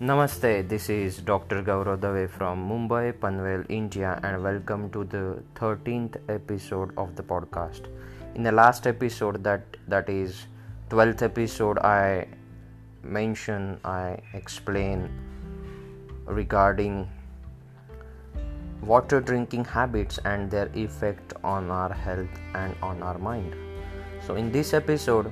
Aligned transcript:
Namaste, 0.00 0.68
this 0.68 0.90
is 0.90 1.18
Dr. 1.18 1.62
Gaurav 1.62 2.00
Dave 2.00 2.28
from 2.28 2.68
Mumbai, 2.68 3.12
Panvel, 3.12 3.64
India, 3.68 4.18
and 4.24 4.42
welcome 4.42 4.90
to 4.90 5.04
the 5.04 5.40
13th 5.54 6.16
episode 6.28 6.90
of 6.98 7.14
the 7.14 7.22
podcast. 7.22 7.82
In 8.34 8.42
the 8.42 8.50
last 8.50 8.88
episode, 8.88 9.44
that 9.44 9.62
that 9.86 10.08
is 10.08 10.48
12th 10.90 11.22
episode, 11.22 11.78
I 11.78 12.26
mention, 13.04 13.78
I 13.84 14.18
explain 14.32 15.08
regarding 16.26 17.08
water 18.82 19.20
drinking 19.20 19.64
habits 19.64 20.18
and 20.24 20.50
their 20.50 20.70
effect 20.74 21.34
on 21.44 21.70
our 21.70 21.92
health 21.92 22.40
and 22.56 22.74
on 22.82 23.00
our 23.00 23.18
mind. 23.18 23.54
So, 24.26 24.34
in 24.34 24.50
this 24.50 24.74
episode, 24.74 25.30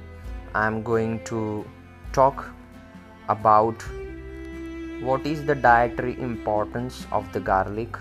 I 0.54 0.68
am 0.68 0.84
going 0.84 1.24
to 1.24 1.64
talk 2.12 2.48
about 3.28 3.84
what 5.06 5.26
is 5.26 5.44
the 5.44 5.54
dietary 5.56 6.16
importance 6.20 7.06
of 7.10 7.32
the 7.32 7.40
garlic? 7.40 7.96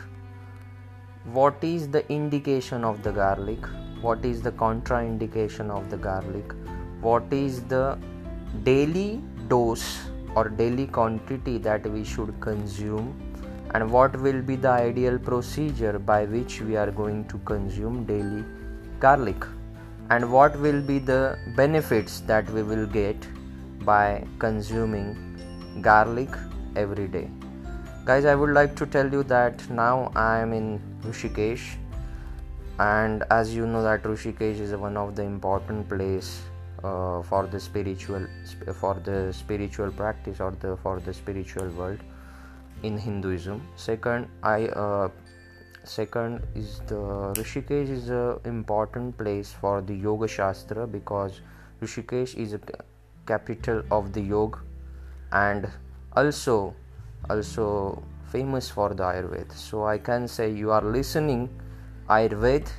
What 1.34 1.64
is 1.64 1.88
the 1.90 2.08
indication 2.14 2.84
of 2.84 3.02
the 3.02 3.12
garlic? 3.12 3.66
What 4.02 4.24
is 4.24 4.44
the 4.44 4.52
contraindication 4.52 5.72
of 5.72 5.90
the 5.90 5.98
garlic? 5.98 6.54
What 7.02 7.34
is 7.34 7.64
the 7.64 7.98
daily 8.64 9.20
dose 9.48 10.00
or 10.36 10.50
daily 10.50 10.86
quantity 10.86 11.58
that 11.58 11.88
we 11.88 12.04
should 12.04 12.40
consume? 12.40 13.20
And 13.74 13.90
what 13.90 14.16
will 14.22 14.44
be 14.44 14.56
the 14.56 14.70
ideal 14.70 15.18
procedure 15.18 15.98
by 15.98 16.26
which 16.26 16.62
we 16.62 16.76
are 16.76 16.92
going 16.92 17.28
to 17.30 17.40
consume 17.40 18.06
daily 18.06 18.46
garlic? 19.00 19.44
And 20.12 20.32
what 20.32 20.56
will 20.60 20.82
be 20.82 21.00
the 21.00 21.40
benefits 21.56 22.20
that 22.22 22.48
we 22.52 22.62
will 22.62 22.86
get 22.86 23.28
by 23.84 24.24
consuming 24.38 25.82
garlic 25.82 26.30
every 26.76 27.08
day. 27.08 27.30
Guys 28.04 28.26
i 28.26 28.34
would 28.34 28.50
like 28.50 28.76
to 28.76 28.86
tell 28.86 29.12
you 29.14 29.22
that 29.32 29.70
now 29.70 30.12
i 30.16 30.40
am 30.40 30.54
in 30.54 30.82
rishikesh 31.04 31.66
and 32.80 33.24
as 33.30 33.54
you 33.56 33.68
know 33.68 33.84
that 33.84 34.02
rishikesh 34.04 34.60
is 34.60 34.74
one 34.74 34.98
of 34.98 35.16
the 35.16 35.22
important 35.22 35.88
place 35.88 36.42
uh, 36.84 37.22
for 37.22 37.46
the 37.46 37.60
spiritual 37.60 38.26
for 38.74 38.96
the 39.06 39.32
spiritual 39.32 39.92
practice 39.92 40.40
or 40.40 40.52
the 40.62 40.76
for 40.78 41.00
the 41.00 41.14
spiritual 41.14 41.70
world 41.82 42.00
in 42.82 42.98
hinduism. 42.98 43.62
Second 43.76 44.28
i 44.42 44.66
uh, 44.86 45.10
second 45.84 46.42
is 46.56 46.82
the 46.88 47.04
rishikesh 47.42 47.90
is 47.90 48.10
a 48.10 48.40
important 48.46 49.16
place 49.18 49.54
for 49.62 49.82
the 49.82 49.94
yoga 49.94 50.28
shastra 50.28 50.88
because 50.88 51.42
rishikesh 51.84 52.36
is 52.36 52.54
a 52.54 52.60
capital 53.28 53.84
of 53.92 54.12
the 54.14 54.22
yoga 54.22 54.60
and 55.32 55.70
also 56.16 56.74
also 57.30 58.04
famous 58.32 58.70
for 58.70 58.94
the 58.94 59.04
ayurveda. 59.04 59.54
So 59.54 59.86
i 59.86 59.98
can 59.98 60.28
say 60.28 60.52
you 60.52 60.72
are 60.72 60.82
listening 60.82 61.50
ayurveda 62.10 62.70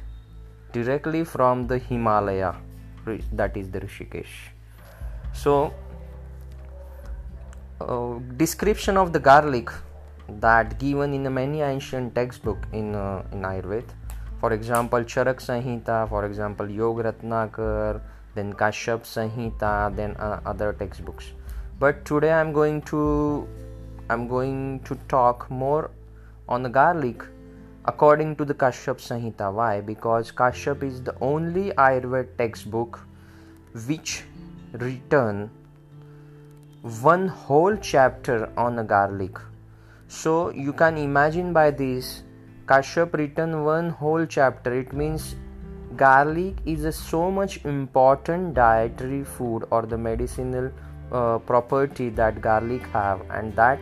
directly 0.73 1.25
from 1.25 1.67
the 1.67 1.79
himalaya 1.79 2.55
that 3.33 3.57
is 3.57 3.71
the 3.71 3.81
rishikesh. 3.81 4.35
So 5.33 5.73
uh, 7.81 8.19
description 8.37 8.97
of 8.97 9.13
the 9.13 9.19
garlic 9.19 9.71
that 10.41 10.79
given 10.79 11.13
in 11.15 11.33
many 11.35 11.61
ancient 11.63 12.15
textbook 12.15 12.59
in 12.73 12.95
uh, 12.95 13.23
in 13.33 13.43
ayurveda. 13.43 13.93
For 14.41 14.53
example 14.53 15.05
charak 15.05 15.39
samhita 15.49 16.09
for 16.09 16.25
example 16.25 16.71
yoga 16.71 17.13
ratnakar 17.13 18.01
then 18.35 18.53
kashyap 18.53 19.05
samhita 19.05 19.95
then 19.95 20.17
uh, 20.17 20.41
other 20.45 20.73
textbooks 20.73 21.33
but 21.83 22.05
today 22.05 22.33
i'm 22.33 22.53
going 22.53 22.81
to 22.83 23.03
i'm 24.09 24.27
going 24.29 24.81
to 24.89 24.95
talk 25.13 25.51
more 25.51 25.91
on 26.49 26.63
the 26.63 26.69
garlic 26.69 27.25
according 27.91 28.37
to 28.37 28.45
the 28.45 28.55
kashyap 28.55 29.01
samhita 29.05 29.53
why? 29.53 29.81
Because 29.81 30.31
kashyap 30.31 30.83
is 30.89 31.03
the 31.03 31.15
only 31.21 31.71
ayurveda 31.85 32.37
textbook 32.39 33.01
which 33.87 34.23
written 34.73 35.51
one 37.07 37.27
whole 37.29 37.77
chapter 37.77 38.51
on 38.57 38.77
the 38.77 38.83
garlic. 38.83 39.39
So 40.09 40.51
you 40.51 40.73
can 40.73 40.97
imagine 40.97 41.53
by 41.53 41.71
this 41.71 42.23
kashyap 42.67 43.15
written 43.15 43.65
one 43.65 43.91
whole 43.91 44.27
chapter. 44.27 44.73
It 44.73 44.93
means 44.93 45.35
garlic 45.97 46.57
is 46.65 46.85
a 46.85 46.93
so 46.93 47.31
much 47.31 47.65
important 47.65 48.55
dietary 48.55 49.25
food 49.25 49.65
or 49.71 49.83
the 49.83 49.99
medicinal 49.99 50.71
uh, 51.13 51.39
property 51.39 52.09
that 52.09 52.41
garlic 52.41 52.83
have 52.93 53.21
and 53.31 53.55
that 53.57 53.79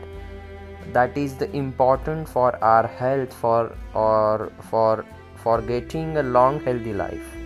that 0.93 1.17
is 1.17 1.35
the 1.37 1.51
important 1.57 2.29
for 2.29 2.57
our 2.65 2.87
health 2.87 3.33
for 3.33 3.77
or 3.95 4.53
for 4.71 5.05
for 5.37 5.61
getting 5.63 6.17
a 6.17 6.23
long 6.23 6.61
healthy 6.61 6.93
life. 6.93 7.37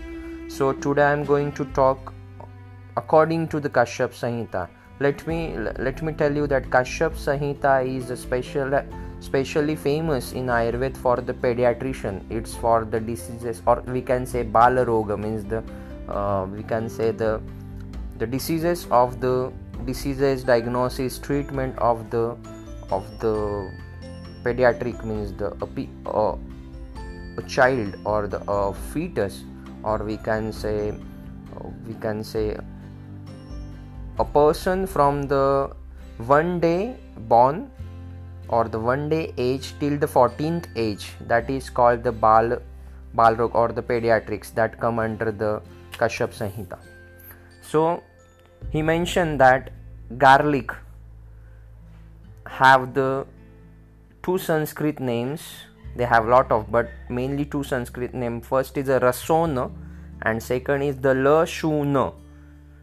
So 0.49 0.73
today 0.73 1.03
i 1.03 1.13
am 1.13 1.25
going 1.25 1.53
to 1.53 1.65
talk 1.81 2.13
according 2.97 3.49
to 3.49 3.61
the 3.61 3.69
kashyap 3.69 4.17
samhita 4.23 4.69
let 5.01 5.27
me 5.27 5.57
let 5.79 6.03
me 6.03 6.13
tell 6.13 6.37
you 6.41 6.47
that 6.47 6.71
kashyap 6.71 7.17
samhita 7.23 7.73
is 7.97 8.11
a 8.11 8.17
special 8.17 8.79
specially 9.21 9.75
famous 9.75 10.33
in 10.33 10.47
ayurveda 10.47 10.97
for 10.97 11.17
the 11.17 11.33
pediatrician. 11.33 12.23
It's 12.31 12.55
for 12.55 12.85
the 12.85 13.01
diseases 13.01 13.63
or 13.67 13.83
we 13.87 14.03
can 14.03 14.27
say 14.27 14.45
balaroga 14.45 15.19
means 15.19 15.45
the 15.45 15.65
uh, 16.09 16.47
we 16.47 16.63
can 16.63 16.89
say 16.89 17.11
the 17.11 17.41
the 18.19 18.27
diseases 18.27 18.87
of 18.91 19.21
the 19.21 19.53
diseases 19.87 20.45
diagnosis 20.45 21.19
treatment 21.19 21.79
of 21.79 22.11
the 22.11 22.37
of 22.91 23.05
the 23.21 23.71
pediatric 24.45 25.05
means 25.05 25.33
the 25.33 25.49
a 27.37 27.43
child 27.43 27.97
or 28.05 28.27
the 28.27 28.41
uh, 28.51 28.73
fetus 28.73 29.43
or 29.83 29.99
we 29.99 30.17
can 30.17 30.53
say 30.53 30.95
we 31.87 31.95
can 31.95 32.23
say 32.23 32.57
a 34.19 34.25
person 34.25 34.87
from 34.87 35.23
the 35.23 35.71
one 36.19 36.61
day 36.61 36.97
born 37.29 37.71
or 38.49 38.69
the 38.69 38.79
one 38.79 39.09
day 39.09 39.33
age 39.37 39.75
till 39.81 39.99
the 39.99 40.07
14th 40.07 40.67
age 40.77 41.13
that 41.21 41.51
is 41.51 41.69
called 41.71 42.03
the 42.03 42.13
bal 42.13 42.57
balrog 43.17 43.55
or 43.55 43.69
the 43.69 43.83
pediatrics 43.83 44.55
that 44.55 44.79
come 44.81 44.99
under 44.99 45.31
the 45.33 45.53
kashyap 45.99 46.37
samhita 46.41 46.79
so 47.73 48.03
he 48.71 48.83
mentioned 48.83 49.41
that 49.41 49.71
garlic 50.19 50.73
have 52.47 52.95
the 52.95 53.27
two 54.23 54.39
sanskrit 54.39 55.01
names. 55.01 55.43
They 55.97 56.05
have 56.05 56.27
lot 56.27 56.51
of 56.51 56.71
but 56.71 56.91
mainly 57.09 57.45
two 57.45 57.63
sanskrit 57.63 58.15
name. 58.15 58.41
First 58.41 58.77
is 58.77 58.89
a 58.89 58.99
rasona 59.01 59.71
and 60.23 60.43
second 60.43 60.83
is 60.83 61.01
the 61.01 61.15
lashuna. 61.15 62.15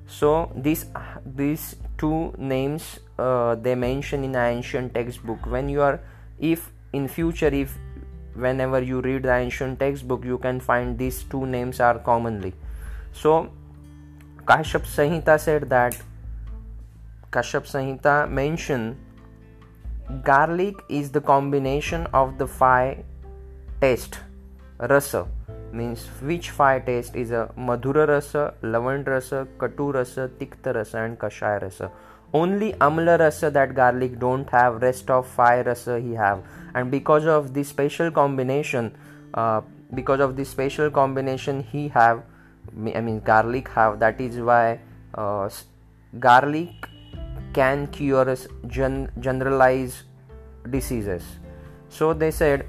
So 0.08 0.52
these 0.56 0.86
these 1.26 1.76
two 1.98 2.34
names 2.38 3.00
uh, 3.20 3.56
they 3.56 3.76
mention 3.76 4.24
in 4.24 4.36
ancient 4.36 4.94
textbook. 4.94 5.46
When 5.46 5.70
you 5.70 5.82
are 5.82 6.00
if 6.40 6.72
in 6.94 7.08
future 7.08 7.48
if 7.48 7.78
whenever 8.34 8.82
you 8.82 9.02
read 9.02 9.24
the 9.24 9.34
ancient 9.34 9.80
textbook 9.80 10.24
you 10.24 10.38
can 10.38 10.60
find 10.60 10.98
these 10.98 11.24
two 11.24 11.46
names 11.46 11.80
are 11.80 12.00
commonly. 12.00 12.54
So 13.12 13.52
Kashyap 14.46 14.86
Samhita 14.96 15.40
said 15.40 15.70
that 15.70 15.96
Kashyap 17.32 17.66
Samhita 17.66 18.30
mentioned 18.30 18.98
garlic 20.24 20.76
is 20.90 21.12
the 21.12 21.22
combination 21.22 22.06
of 22.08 22.38
the 22.38 22.48
five 22.48 23.04
taste 23.80 24.20
rasa 24.80 25.28
means 25.74 26.08
which 26.22 26.50
five 26.50 26.86
taste 26.86 27.16
is 27.16 27.32
a 27.32 27.50
madhura 27.58 28.08
rasa 28.08 28.54
lavand 28.62 29.08
rasa 29.08 29.48
katu 29.58 29.94
rasa 29.94 30.28
tikta 30.40 30.74
rasa 30.76 31.04
and 31.04 31.20
kashaya 31.20 31.62
rasa. 31.62 31.92
Only 32.34 32.74
amla 32.74 33.20
rasa 33.20 33.52
that 33.52 33.76
garlic 33.76 34.20
don't 34.20 34.50
have 34.50 34.82
rest 34.82 35.10
of 35.10 35.28
five 35.28 35.66
rasa 35.66 36.00
he 36.00 36.14
have. 36.14 36.44
And 36.74 36.90
because 36.90 37.26
of 37.26 37.54
this 37.54 37.68
special 37.70 38.12
combination 38.12 38.96
uh, 39.34 39.62
because 39.94 40.20
of 40.20 40.36
this 40.36 40.50
special 40.50 40.90
combination 40.90 41.64
he 41.64 41.88
have 41.90 42.24
I 42.96 43.02
mean 43.02 43.20
garlic 43.20 43.68
have 43.70 44.00
that 44.00 44.20
is 44.22 44.40
why 44.40 44.80
uh, 45.16 45.50
garlic 46.20 46.88
can 47.54 47.88
cure 47.88 48.36
gen- 48.68 49.12
generalized 49.20 50.04
diseases. 50.70 51.24
So 51.90 52.14
they 52.14 52.32
said 52.32 52.66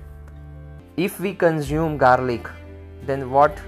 if 0.97 1.21
we 1.21 1.35
consume 1.35 1.97
garlic 1.99 2.49
then 3.07 3.31
what 3.31 3.59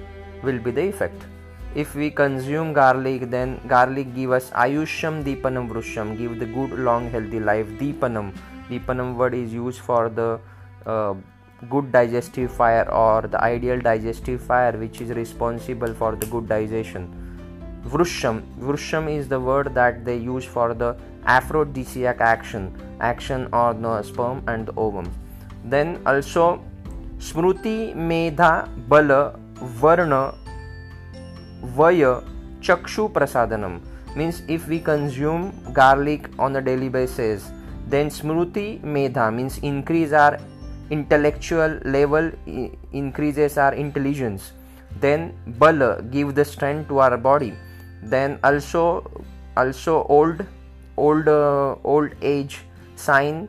will 0.42 0.58
be 0.58 0.70
the 0.70 0.88
effect? 0.88 1.26
If 1.74 1.94
we 1.94 2.10
consume 2.10 2.72
garlic 2.72 3.30
then 3.30 3.60
garlic 3.66 4.14
give 4.14 4.32
us 4.32 4.50
ayusham 4.50 5.24
deepanam 5.24 5.68
vrusham 5.68 6.16
give 6.16 6.38
the 6.38 6.46
good 6.46 6.72
long 6.72 7.10
healthy 7.10 7.40
life 7.40 7.66
deepanam 7.80 8.32
deepanam 8.68 9.16
word 9.16 9.34
is 9.34 9.52
used 9.52 9.80
for 9.80 10.08
the 10.08 10.38
uh, 10.86 11.14
good 11.70 11.90
digestive 11.92 12.52
fire 12.52 12.88
or 12.90 13.22
the 13.22 13.40
ideal 13.42 13.80
digestive 13.80 14.40
fire 14.40 14.72
which 14.72 15.00
is 15.00 15.10
responsible 15.10 15.94
for 15.94 16.16
the 16.16 16.26
good 16.26 16.48
digestion. 16.48 17.08
Vrusham. 17.86 18.42
Vrusham 18.58 19.14
is 19.14 19.28
the 19.28 19.38
word 19.38 19.74
that 19.74 20.04
they 20.04 20.16
use 20.16 20.44
for 20.44 20.74
the 20.74 20.96
aphrodisiac 21.26 22.20
action 22.20 22.72
action 23.00 23.48
on 23.52 23.82
the 23.82 24.02
sperm 24.02 24.42
and 24.46 24.66
the 24.66 24.74
ovum. 24.76 25.10
Then 25.64 26.00
also 26.06 26.62
smruti 27.18 27.94
medha 27.94 28.68
bala 28.88 29.38
varna 29.80 30.22
vaya 31.76 32.22
chakshu 32.60 33.10
prasadanam 33.12 33.80
means 34.16 34.42
if 34.48 34.66
we 34.68 34.78
consume 34.80 35.52
garlic 35.72 36.28
on 36.38 36.56
a 36.56 36.62
daily 36.62 36.88
basis 36.88 37.50
then 37.88 38.08
smruti 38.08 38.66
medha 38.96 39.32
means 39.32 39.58
increase 39.58 40.12
our 40.12 40.38
intellectual 40.90 41.78
level 41.84 42.30
increases 42.92 43.58
our 43.58 43.74
intelligence. 43.74 44.52
Then 45.00 45.34
bala 45.58 46.02
give 46.02 46.34
the 46.34 46.44
strength 46.44 46.88
to 46.88 46.98
our 46.98 47.16
body. 47.16 47.54
Then 48.02 48.38
also 48.44 49.10
also 49.56 50.04
old 50.08 50.44
old 50.96 51.28
uh, 51.28 51.76
old 51.84 52.10
age 52.22 52.60
sign 52.96 53.48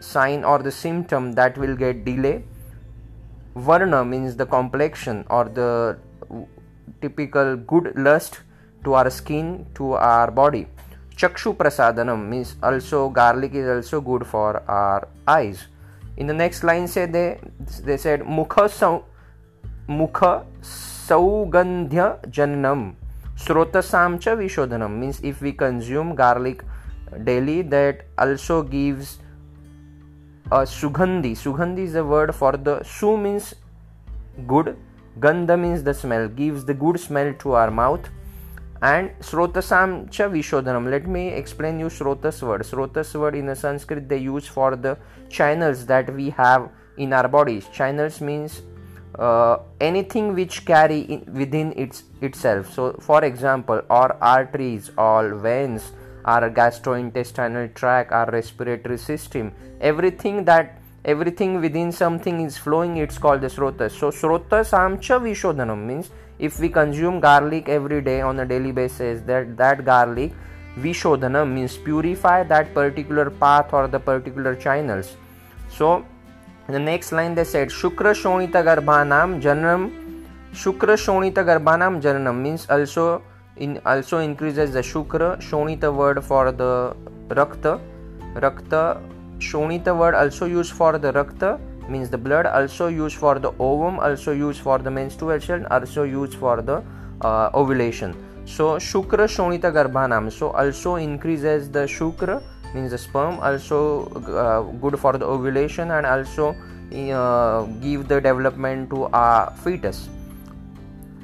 sign 0.00 0.44
or 0.44 0.58
the 0.58 0.70
symptom 0.70 1.32
that 1.32 1.58
will 1.58 1.76
get 1.76 2.04
delay. 2.04 2.44
Varna 3.54 4.04
means 4.04 4.36
the 4.36 4.46
complexion 4.46 5.24
or 5.28 5.44
the 5.44 5.98
typical 7.00 7.56
good 7.56 7.92
lust 7.96 8.40
to 8.84 8.94
our 8.94 9.10
skin 9.10 9.66
to 9.74 9.92
our 9.94 10.30
body. 10.30 10.66
Chakshu 11.16 11.54
prasadanam 11.54 12.28
means 12.28 12.56
also 12.62 13.10
garlic 13.10 13.54
is 13.54 13.68
also 13.68 14.00
good 14.00 14.26
for 14.26 14.62
our 14.70 15.08
eyes 15.26 15.66
in 16.20 16.26
the 16.26 16.34
next 16.40 16.64
line 16.68 16.86
say 16.94 17.06
they 17.06 17.28
they 17.88 17.96
said 17.96 18.24
mukha 18.38 18.64
sau 18.78 18.90
mukha 20.00 20.32
saugandhya 20.70 22.08
janam 22.38 22.82
srotasam 23.44 24.18
cha 24.26 24.34
vishodhanam. 24.42 24.98
Means 25.04 25.20
if 25.30 25.40
we 25.40 25.52
consume 25.64 26.14
garlic 26.14 26.62
daily 27.24 27.62
that 27.62 28.04
also 28.18 28.62
gives 28.62 29.18
a 30.52 30.60
sugandhi. 30.76 31.32
Sugandhi 31.32 31.84
is 31.90 31.94
the 31.94 32.04
word 32.04 32.34
for 32.34 32.52
the 32.68 32.76
su 32.84 33.16
means 33.16 33.54
good 34.46 34.76
gandha 35.18 35.58
means 35.58 35.82
the 35.82 35.94
smell 35.94 36.28
gives 36.28 36.64
the 36.64 36.74
good 36.74 37.00
smell 37.00 37.32
to 37.44 37.52
our 37.52 37.70
mouth 37.70 38.10
and 38.82 39.10
srotasam 39.20 40.10
cha 40.10 40.24
vishodhanam. 40.24 40.90
Let 40.90 41.06
me 41.06 41.28
explain 41.28 41.78
you 41.78 41.86
srotas 41.86 42.42
word. 42.42 42.62
Srotas 42.62 43.14
word 43.14 43.34
in 43.34 43.46
the 43.46 43.56
sanskrit 43.56 44.08
they 44.08 44.18
use 44.18 44.46
for 44.46 44.76
the 44.76 44.98
channels 45.28 45.86
that 45.86 46.12
we 46.14 46.30
have 46.30 46.70
in 46.96 47.12
our 47.12 47.28
bodies. 47.28 47.66
Channels 47.72 48.20
means 48.20 48.62
uh, 49.18 49.58
anything 49.80 50.34
which 50.34 50.64
carry 50.64 51.00
in, 51.00 51.24
within 51.32 51.72
its 51.76 52.04
itself. 52.20 52.72
So 52.72 52.92
for 53.00 53.24
example 53.24 53.82
our 53.90 54.16
arteries 54.20 54.90
or 54.96 55.34
veins 55.34 55.92
our 56.24 56.50
gastrointestinal 56.50 57.74
tract 57.74 58.12
our 58.12 58.30
respiratory 58.30 58.98
system 58.98 59.52
everything 59.80 60.44
that 60.44 60.78
everything 61.04 61.60
within 61.60 61.90
something 61.90 62.40
is 62.42 62.58
flowing 62.58 62.98
it's 62.98 63.16
called 63.16 63.40
the 63.40 63.46
srotas 63.46 63.92
so 63.92 64.10
srotas 64.10 64.72
amcha 64.72 65.18
vishodhanam 65.26 65.86
means 65.86 66.10
if 66.40 66.58
we 66.58 66.68
consume 66.68 67.20
garlic 67.20 67.68
every 67.68 68.00
day 68.00 68.20
on 68.20 68.40
a 68.40 68.46
daily 68.46 68.72
basis 68.72 69.20
that 69.22 69.56
that 69.56 69.84
garlic 69.84 70.32
vishodhana 70.78 71.42
means 71.50 71.76
purify 71.76 72.42
that 72.42 72.72
particular 72.74 73.28
path 73.30 73.72
or 73.72 73.86
the 73.88 74.00
particular 74.00 74.54
channels. 74.54 75.16
So 75.68 76.04
the 76.68 76.78
next 76.78 77.12
line 77.12 77.34
they 77.34 77.44
said 77.44 77.68
shukra 77.68 78.14
shonita 78.22 78.64
garbhanam 78.70 79.40
janam 79.42 79.86
shukra 80.52 80.96
shonita 81.06 81.44
garbhanam 81.52 82.00
janam 82.00 82.40
means 82.40 82.66
also 82.70 83.22
in 83.56 83.80
also 83.84 84.18
increases 84.18 84.72
the 84.72 84.80
shukra 84.80 85.38
shonita 85.38 85.94
word 85.94 86.24
for 86.24 86.52
the 86.52 86.96
rakta. 87.28 87.80
Rakta 88.34 89.00
Shonita 89.40 89.96
word 89.96 90.14
also 90.14 90.46
used 90.46 90.72
for 90.72 90.98
the 90.98 91.12
rakta 91.12 91.58
means 91.90 92.08
the 92.08 92.18
blood, 92.18 92.46
also 92.46 92.86
used 92.86 93.16
for 93.16 93.38
the 93.38 93.52
ovum, 93.58 93.98
also 93.98 94.32
used 94.32 94.60
for 94.60 94.78
the 94.78 94.90
menstruation, 94.90 95.66
also 95.66 96.04
used 96.04 96.34
for 96.34 96.62
the 96.62 96.82
uh, 97.20 97.50
ovulation. 97.54 98.14
So 98.46 98.76
Shukra 98.76 99.26
Shonita 99.28 99.72
Garbhanam. 99.72 100.32
So 100.32 100.50
also 100.50 100.94
increases 100.96 101.70
the 101.70 101.80
Shukra 101.80 102.42
means 102.74 102.92
the 102.92 102.98
sperm, 102.98 103.38
also 103.40 104.06
uh, 104.06 104.62
good 104.80 104.98
for 104.98 105.18
the 105.18 105.24
ovulation 105.26 105.90
and 105.90 106.06
also 106.06 106.54
uh, 106.92 107.64
give 107.80 108.08
the 108.08 108.20
development 108.20 108.90
to 108.90 109.06
our 109.06 109.52
fetus. 109.62 110.08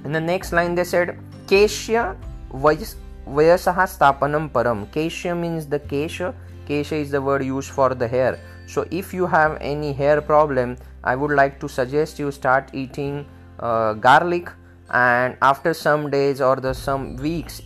In 0.04 0.12
the 0.12 0.20
next 0.20 0.52
line 0.52 0.74
they 0.74 0.84
said 0.84 1.18
Keshya 1.46 2.16
Vayasaha 2.52 3.86
Stapanam 3.86 4.50
Param. 4.50 4.86
Keshya 4.88 5.38
means 5.38 5.66
the 5.66 5.80
Kesha 5.80 6.34
Kesha 6.68 6.92
is 6.92 7.10
the 7.10 7.22
word 7.22 7.44
used 7.44 7.70
for 7.70 7.94
the 7.94 8.08
hair. 8.08 8.38
So 8.66 8.86
if 8.90 9.14
you 9.14 9.26
have 9.26 9.58
any 9.60 9.92
hair 9.92 10.20
problem, 10.20 10.76
I 11.04 11.16
would 11.16 11.30
like 11.30 11.60
to 11.60 11.68
suggest 11.68 12.18
you 12.18 12.30
start 12.30 12.70
eating 12.72 13.26
uh, 13.60 13.94
garlic 13.94 14.50
and 14.90 15.36
after 15.42 15.74
some 15.74 16.10
days 16.10 16.40
or 16.40 16.54
the 16.56 16.72
some 16.72 17.16
weeks 17.16 17.60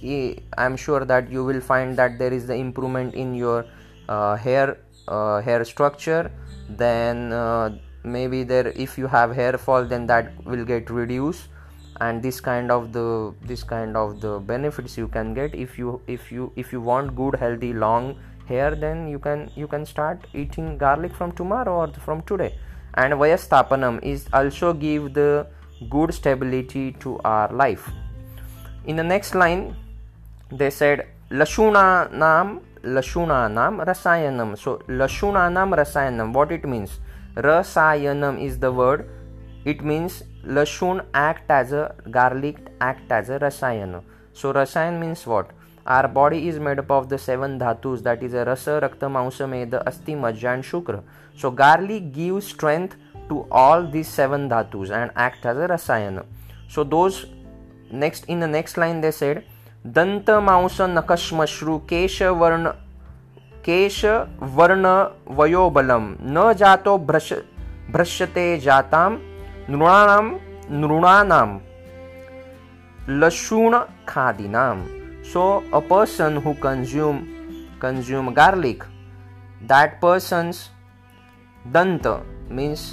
i'm 0.57 0.75
sure 0.75 1.05
that 1.05 1.31
you 1.31 1.45
will 1.45 1.61
find 1.61 1.95
that 1.95 2.19
there 2.19 2.33
is 2.33 2.47
the 2.47 2.55
improvement 2.55 3.13
in 3.15 3.35
your 3.35 3.67
uh, 4.09 4.37
hair 4.37 4.79
uh, 5.09 5.41
hair 5.41 5.65
structure. 5.65 6.31
Then 6.69 7.33
uh, 7.33 7.79
maybe 8.05 8.45
there 8.45 8.69
if 8.69 8.97
you 8.99 9.07
have 9.07 9.35
hair 9.35 9.59
fall 9.59 9.85
then 9.85 10.07
that 10.07 10.33
will 10.45 10.65
get 10.65 10.91
reduced 10.91 11.49
and 12.01 12.23
this 12.23 12.41
kind 12.41 12.71
of 12.71 12.93
the 12.93 13.35
this 13.45 13.63
kind 13.63 13.97
of 13.97 14.21
the 14.21 14.39
benefits 14.39 14.97
you 14.97 15.09
can 15.09 15.35
get 15.35 15.55
if 15.55 15.79
you 15.79 16.01
if 16.07 16.33
you 16.33 16.51
if 16.57 16.73
you 16.73 16.81
want 16.81 17.15
good 17.15 17.35
healthy 17.35 17.73
long 17.75 18.17
here 18.53 18.71
then 18.85 19.07
you 19.13 19.19
can 19.27 19.43
you 19.63 19.69
can 19.75 19.87
start 19.93 20.27
eating 20.43 20.69
garlic 20.83 21.15
from 21.21 21.33
tomorrow 21.41 21.75
or 21.83 21.89
from 22.07 22.23
today. 22.23 22.55
And 22.95 23.15
vayastapanam 23.15 24.01
is 24.03 24.27
also 24.33 24.73
give 24.73 25.15
the 25.15 25.47
good 25.91 26.15
stability 26.15 26.93
to 27.05 27.19
our 27.25 27.53
life. 27.53 27.91
In 28.87 28.97
the 28.97 29.07
next 29.13 29.35
line 29.35 29.77
they 30.51 30.71
said 30.71 31.07
lashuna 31.31 31.85
nam 32.25 32.61
lashuna 32.83 33.39
nam 33.61 33.79
rasayanam. 33.93 34.59
So 34.59 34.79
lashuna 34.89 35.53
nam 35.53 35.73
rasayanam 35.83 36.33
what 36.33 36.53
it 36.53 36.65
means? 36.65 36.99
Rasayanam 37.37 38.43
is 38.49 38.59
the 38.59 38.73
word. 38.73 39.09
It 39.65 39.85
means 39.85 40.23
lashun 40.45 41.05
act 41.13 41.51
as 41.51 41.73
a 41.73 41.95
garlic 42.11 42.57
act 42.81 43.13
as 43.13 43.29
a 43.29 43.39
rasayana 43.39 44.03
so 44.33 44.53
rasayan 44.53 44.99
means 44.99 45.27
what 45.27 45.51
our 45.91 46.07
body 46.09 46.39
is 46.49 46.59
made 46.61 46.79
up 46.79 46.91
of 46.93 47.07
the 47.07 47.17
seven 47.19 47.57
dhatus 47.59 48.01
that 48.01 48.23
is 48.25 48.37
a 48.37 48.43
rasa 48.49 48.65
rakta 48.85 49.05
mamsa 49.13 49.41
meda 49.51 49.75
asthi 49.77 50.15
majja 50.17 50.53
and 50.53 50.63
shukra 50.65 50.99
so 51.39 51.51
garlic 51.61 51.99
give 52.17 52.41
strength 52.49 52.97
to 53.29 53.45
all 53.59 53.87
these 53.87 54.07
seven 54.07 54.49
dhatus 54.49 54.91
and 54.91 55.11
act 55.21 55.47
as 55.47 55.57
a 55.57 55.67
rasayana 55.71 56.21
so 56.75 56.85
those 56.87 57.25
next 58.03 58.31
in 58.31 58.41
the 58.41 58.51
next 58.51 58.79
line 58.79 59.01
they 59.01 59.11
said 59.13 59.43
दंत 59.89 60.31
मांस 60.43 60.81
नकश्मश्रु 60.91 61.79
केश 61.91 62.21
वर्ण 62.43 62.71
केश 63.65 64.05
वर्ण 64.55 64.93
वयोबलम 65.37 66.15
न 66.29 66.53
जातो 66.59 66.97
भ्रश 67.07 67.33
भ्रश्यते 67.93 68.47
जाता 68.61 69.09
नृणा 69.09 70.21
नृणा 70.71 71.43
लशुण 73.11 73.79
खादीना 74.09 74.65
so 75.33 75.45
a 75.73 75.81
person 75.81 76.37
who 76.37 76.55
consume 76.67 77.21
consume 77.85 78.33
garlic 78.41 78.85
that 79.73 80.01
person's 80.01 80.71
danta 81.77 82.15
means 82.59 82.85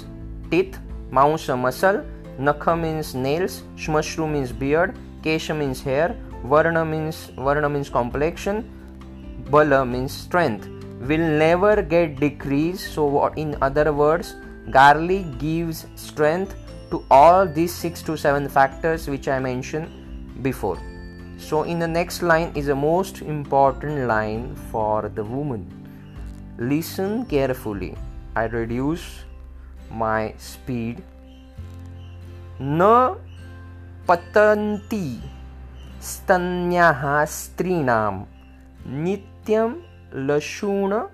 teeth 0.50 0.78
mausa 1.18 1.56
muscle 1.66 2.00
nakha 2.48 2.74
means 2.84 3.14
nails 3.26 3.60
shmashru 3.84 4.32
means 4.34 4.52
beard 4.64 4.96
kesha 5.28 5.56
means 5.62 5.82
hair 5.90 6.08
varna 6.54 6.84
means 6.94 7.22
varna 7.46 7.68
means 7.76 7.90
complexion 8.00 8.66
bala 9.50 9.84
means 9.84 10.12
strength. 10.12 10.68
Will 11.00 11.26
never 11.38 11.80
get 11.82 12.18
decreased. 12.20 12.92
So 12.92 13.28
in 13.36 13.56
other 13.62 13.92
words 13.92 14.34
garlic 14.70 15.38
gives 15.38 15.86
strength 15.94 16.54
to 16.90 17.02
all 17.10 17.46
these 17.46 17.72
6 17.72 18.02
to 18.02 18.16
7 18.16 18.48
factors 18.48 19.08
which 19.08 19.28
i 19.28 19.38
mentioned 19.38 19.88
before 20.42 20.78
so, 21.37 21.63
in 21.63 21.79
the 21.79 21.87
next 21.87 22.21
line 22.21 22.51
is 22.55 22.67
a 22.69 22.75
most 22.75 23.21
important 23.21 24.07
line 24.07 24.55
for 24.71 25.09
the 25.09 25.23
woman. 25.23 25.65
Listen 26.57 27.25
carefully. 27.25 27.95
I 28.35 28.45
reduce 28.45 29.25
my 29.91 30.33
speed. 30.37 31.01
न 32.61 32.81
पतन्ति 34.07 35.07
स्तन्याः 36.03 37.03
स्त्रीणां 37.35 38.13
नित्यं 39.03 39.69
लशुणसेवनात् 40.29 41.11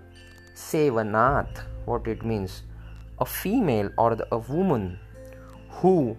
what 1.86 2.08
it 2.08 2.22
means 2.24 2.64
a 3.20 3.26
female 3.26 3.90
or 3.98 4.16
the, 4.16 4.28
a 4.32 4.38
woman 4.38 5.00
who 5.80 6.16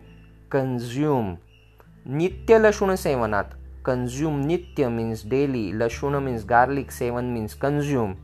consume 0.49 1.39
nitya 2.07 2.59
lashuna 2.65 2.97
sevanat 3.07 3.49
consume 3.86 4.44
nitya 4.50 4.92
means 4.92 5.22
daily, 5.24 5.72
lashuna 5.72 6.22
means 6.28 6.44
garlic, 6.44 6.92
seven 6.92 7.34
means 7.34 7.54
consume. 7.54 8.18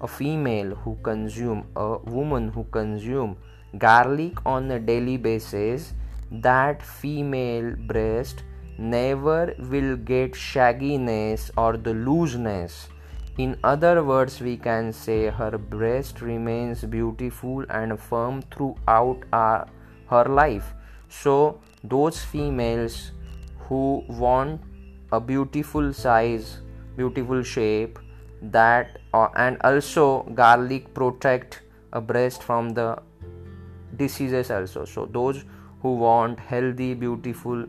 A 0.00 0.08
female 0.08 0.74
who 0.74 0.96
consume, 1.02 1.64
a 1.76 1.98
woman 1.98 2.48
who 2.48 2.64
consume 2.64 3.36
garlic 3.78 4.44
on 4.44 4.70
a 4.72 4.80
daily 4.80 5.16
basis, 5.16 5.94
that 6.30 6.82
female 6.82 7.70
breast 7.86 8.42
never 8.78 9.54
will 9.70 9.96
get 9.96 10.32
shagginess 10.32 11.50
or 11.56 11.76
the 11.76 11.94
looseness. 11.94 12.88
In 13.38 13.58
other 13.62 14.02
words, 14.02 14.40
we 14.40 14.56
can 14.56 14.92
say 14.92 15.26
her 15.28 15.56
breast 15.56 16.20
remains 16.20 16.84
beautiful 16.84 17.64
and 17.70 17.98
firm 18.00 18.42
throughout 18.42 19.20
our, 19.32 19.68
her 20.08 20.24
life. 20.24 20.72
So, 21.08 21.60
those 21.84 22.22
females 22.22 23.12
who 23.68 24.04
want 24.08 24.60
a 25.16 25.20
beautiful 25.20 25.92
size, 25.92 26.58
beautiful 26.96 27.42
shape, 27.42 27.98
that 28.42 28.98
uh, 29.14 29.28
and 29.36 29.60
also 29.62 30.06
garlic 30.40 30.92
protect 30.94 31.62
a 31.92 32.00
breast 32.00 32.42
from 32.42 32.70
the 32.78 32.88
diseases 33.96 34.50
also. 34.50 34.84
So, 34.84 35.06
those 35.06 35.44
who 35.82 35.94
want 35.94 36.40
healthy, 36.40 36.94
beautiful 36.94 37.64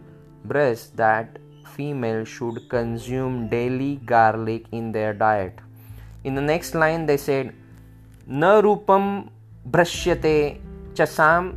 breasts 0.45 0.89
that 0.95 1.39
female 1.75 2.25
should 2.25 2.59
consume 2.69 3.49
daily 3.49 3.95
garlic 4.05 4.65
in 4.71 4.91
their 4.91 5.13
diet. 5.13 5.59
In 6.23 6.35
the 6.35 6.41
next 6.41 6.75
line, 6.83 7.05
they 7.05 7.17
said, 7.17 7.53
"Na 8.43 8.53
rupam 8.67 9.29
brashyate 9.77 10.59
chasam 10.99 11.51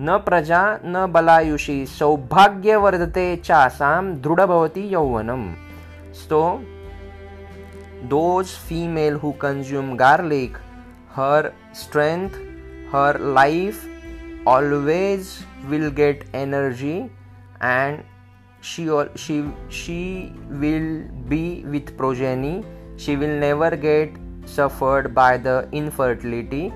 न 0.00 0.16
प्रजा, 0.18 0.60
न 0.84 1.06
बलायुषी 1.12 1.84
सौभाग्य 1.86 2.76
वर्धते 2.76 3.24
चासाम 3.44 4.12
दृढ 4.22 4.40
भवती 4.40 4.86
यौवनम 4.92 5.44
so 6.20 6.40
those 8.10 8.54
female 8.68 9.14
who 9.16 9.30
consume 9.42 9.94
garlic 9.96 10.56
her 11.16 11.50
strength 11.82 12.40
her 12.94 13.20
life 13.38 14.46
always 14.48 15.28
will 15.68 15.88
get 15.96 16.24
energy 16.34 16.96
and 17.62 18.02
she 18.64 18.88
she 19.18 19.40
she 19.72 20.02
will 20.60 20.92
be 21.28 21.44
with 21.66 21.96
progeny 21.96 22.54
she 23.04 23.16
will 23.16 23.38
never 23.40 23.74
get 23.80 24.18
suffered 24.56 25.08
by 25.14 25.38
the 25.46 25.70
infertility 25.74 26.70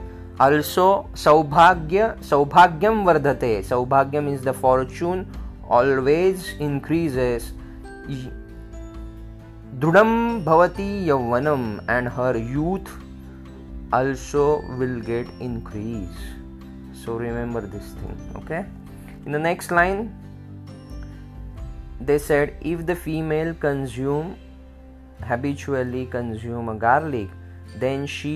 also 0.47 0.87
saubhagya 1.15 2.09
saubhagyam 2.31 3.05
vardhate 3.09 3.65
saubhagyam 3.71 4.33
is 4.33 4.43
the 4.49 4.53
fortune 4.53 5.27
always 5.79 6.45
increases 6.67 7.49
drudam 9.81 10.15
bhavati 10.45 10.89
yavvanam 11.11 11.67
and 11.97 12.15
her 12.21 12.37
youth 12.55 12.95
also 13.99 14.47
will 14.79 14.97
get 15.11 15.27
increase 15.41 16.25
so 17.03 17.19
remember 17.27 17.67
this 17.75 17.93
thing 17.99 18.17
okay 18.37 18.65
in 19.27 19.33
the 19.33 19.45
next 19.51 19.71
line 19.83 20.03
they 22.01 22.19
said 22.19 22.57
if 22.61 22.87
the 22.87 22.95
female 22.95 23.55
consume 23.69 24.37
habitually 25.31 26.07
consume 26.19 26.69
a 26.69 26.75
garlic 26.75 27.29
then 27.85 28.07
she 28.07 28.35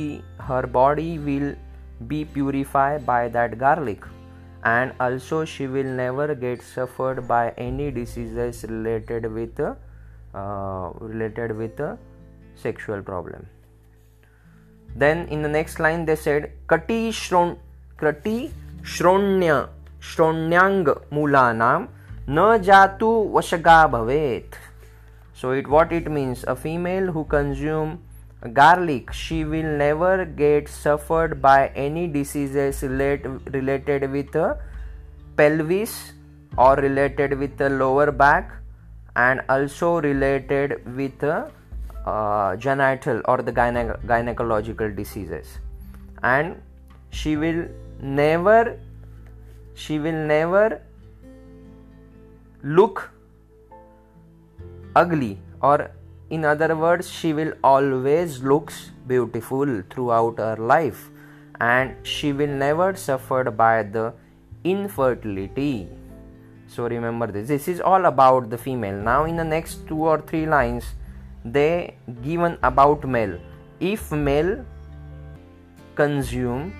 her 0.48 0.66
body 0.66 1.12
will 1.18 1.54
be 2.08 2.24
purified 2.24 3.04
by 3.06 3.28
that 3.28 3.58
garlic. 3.58 4.04
And 4.64 4.92
also 5.00 5.44
she 5.44 5.66
will 5.66 5.84
never 5.84 6.34
get 6.34 6.62
suffered 6.62 7.26
by 7.26 7.50
any 7.50 7.90
diseases 7.90 8.64
related 8.68 9.26
with 9.32 9.60
uh, 9.60 10.90
related 11.00 11.56
with 11.56 11.80
a 11.80 11.98
sexual 12.54 13.02
problem. 13.02 13.46
Then 14.94 15.26
in 15.28 15.42
the 15.42 15.48
next 15.48 15.80
line 15.80 16.04
they 16.04 16.16
said 16.16 16.52
kati 16.66 17.08
shron 17.08 17.56
kati 17.96 18.50
shronya 18.82 19.68
shronyanग 20.00 20.94
mulanam 21.10 21.88
na 22.26 22.58
jatu 22.58 23.14
vashaga 23.32 23.78
bhavet 23.90 24.62
so 25.42 25.50
it 25.50 25.66
what 25.66 25.92
it 25.92 26.08
means? 26.08 26.44
A 26.46 26.54
female 26.54 27.10
who 27.10 27.24
consume 27.24 27.98
garlic. 28.52 29.12
She 29.12 29.44
will 29.44 29.76
never 29.76 30.24
get 30.24 30.68
suffered 30.68 31.40
by 31.40 31.68
any 31.68 32.06
diseases 32.08 32.82
relate, 32.82 33.24
related 33.52 34.10
with 34.10 34.32
the 34.32 34.58
pelvis 35.36 36.12
or 36.58 36.76
related 36.76 37.38
with 37.38 37.56
the 37.56 37.68
lower 37.70 38.10
back 38.10 38.52
and 39.16 39.42
also 39.48 40.00
related 40.00 40.96
with 40.96 41.18
the 41.18 41.50
uh, 42.06 42.56
genital 42.56 43.22
or 43.26 43.38
the 43.38 43.52
gyne- 43.52 43.98
gynecological 44.06 44.94
diseases. 44.94 45.58
And 46.22 46.60
she 47.10 47.36
will 47.36 47.68
never 48.00 48.78
she 49.74 49.98
will 49.98 50.12
never 50.12 50.82
look 52.62 53.10
ugly 54.94 55.38
or 55.62 55.90
in 56.36 56.44
other 56.50 56.74
words 56.82 57.08
she 57.20 57.30
will 57.38 57.52
always 57.70 58.42
looks 58.50 58.76
beautiful 59.06 59.72
throughout 59.90 60.38
her 60.38 60.56
life 60.74 61.00
and 61.60 62.06
she 62.12 62.32
will 62.32 62.54
never 62.62 62.94
suffered 62.96 63.56
by 63.56 63.82
the 63.82 64.12
infertility. 64.64 65.88
So 66.66 66.88
remember 66.88 67.26
this. 67.26 67.48
This 67.48 67.68
is 67.68 67.80
all 67.80 68.06
about 68.06 68.48
the 68.48 68.56
female. 68.56 68.96
Now 68.96 69.24
in 69.24 69.36
the 69.36 69.44
next 69.44 69.86
two 69.86 70.04
or 70.12 70.20
three 70.20 70.46
lines 70.46 70.94
they 71.44 71.96
given 72.22 72.56
about 72.62 73.04
male. 73.06 73.38
If 73.80 74.10
male 74.10 74.64
consume 75.94 76.72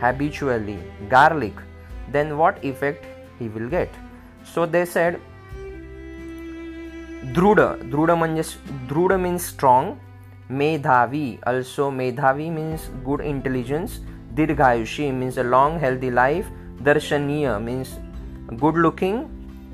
habitually 0.00 0.78
garlic 1.08 1.54
then 2.12 2.38
what 2.38 2.64
effect 2.64 3.04
he 3.40 3.48
will 3.48 3.68
get? 3.68 3.90
So 4.44 4.64
they 4.64 4.84
said 4.84 5.20
druda 7.22 7.76
druda 7.90 8.14
means 8.16 8.58
druda 8.88 9.20
means 9.20 9.44
strong 9.44 9.98
medhavi 10.48 11.38
also 11.46 11.90
medhavi 11.90 12.50
means 12.58 12.90
good 13.04 13.20
intelligence 13.20 14.00
dirghayushi 14.34 15.12
means 15.12 15.36
a 15.36 15.42
long 15.42 15.78
healthy 15.80 16.10
life 16.10 16.46
darshaniya 16.82 17.60
means 17.62 17.98
good 18.56 18.76
looking 18.76 19.16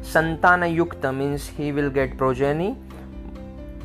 santana 0.01 0.67
yukta 0.67 1.15
means 1.21 1.47
he 1.47 1.71
will 1.71 1.91
get 1.91 2.17
progeny 2.17 2.77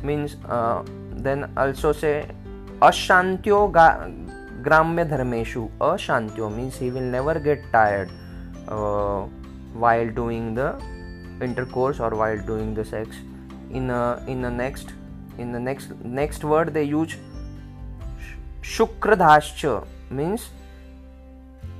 means 0.02 0.36
uh, 0.48 0.82
then 1.12 1.50
also 1.56 1.92
say 1.92 2.26
ashantyo 2.80 3.58
gramya 4.66 5.04
dharmeshu 5.12 5.68
ashantyo 5.80 6.48
means 6.56 6.76
he 6.78 6.90
will 6.90 7.10
never 7.16 7.38
get 7.38 7.60
tired 7.72 8.10
uh, 8.68 9.20
while 9.74 10.08
doing 10.20 10.54
the 10.54 10.70
intercourse 11.42 12.00
or 12.00 12.10
while 12.22 12.40
doing 12.52 12.74
the 12.74 12.84
sex 12.84 13.20
in 13.72 13.90
a, 13.90 14.22
in 14.26 14.42
the 14.42 14.50
next 14.50 14.92
in 15.38 15.52
the 15.52 15.60
next 15.60 15.92
next 16.04 16.44
word 16.44 16.72
they 16.74 16.84
use 16.84 17.16
shukradhascha 18.62 19.86
means 20.10 20.50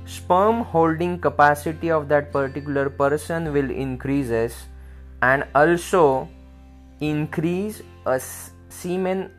sperm 0.05 0.61
holding 0.61 1.19
capacity 1.19 1.91
of 1.91 2.07
that 2.07 2.31
particular 2.31 2.89
person 2.89 3.51
will 3.53 3.69
increases 3.69 4.63
and 5.21 5.45
also 5.53 6.27
increase 6.99 7.81
a 8.05 8.19
semen 8.69 9.29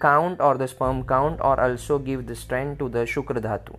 count 0.00 0.40
or 0.40 0.56
the 0.56 0.66
sperm 0.66 1.02
count 1.04 1.40
or 1.40 1.58
also 1.60 1.98
give 1.98 2.26
the 2.26 2.34
strength 2.34 2.78
to 2.78 2.88
the 2.88 3.04
shukra 3.12 3.42
dhatu 3.48 3.76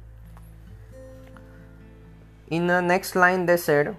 in 2.57 2.67
the 2.67 2.81
next 2.81 3.15
line 3.15 3.45
they 3.45 3.57
said 3.57 3.95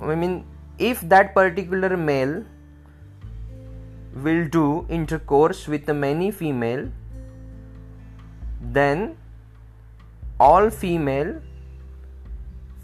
i 0.00 0.14
mean 0.14 0.44
if 0.78 1.00
that 1.02 1.34
particular 1.34 1.96
male 1.96 2.44
will 4.22 4.46
do 4.48 4.86
intercourse 4.88 5.66
with 5.66 5.88
many 5.88 6.30
female 6.30 6.88
then 8.60 9.16
all 10.38 10.70
female 10.70 11.34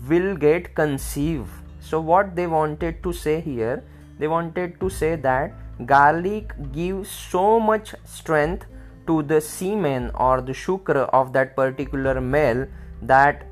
will 0.09 0.37
get 0.37 0.75
conceive 0.75 1.49
so 1.81 2.01
what 2.01 2.35
they 2.37 2.47
wanted 2.47 3.03
to 3.03 3.13
say 3.13 3.41
here 3.41 3.83
they 4.19 4.29
wanted 4.29 4.79
to 4.81 4.89
say 4.89 5.17
that 5.17 5.87
garlic 5.87 6.53
gives 6.73 7.11
so 7.11 7.59
much 7.59 7.95
strength 8.05 8.67
to 9.07 9.23
the 9.23 9.41
semen 9.41 10.11
or 10.15 10.41
the 10.41 10.53
shukra 10.53 11.09
of 11.21 11.33
that 11.33 11.57
particular 11.57 12.21
male 12.21 12.67
that 13.03 13.47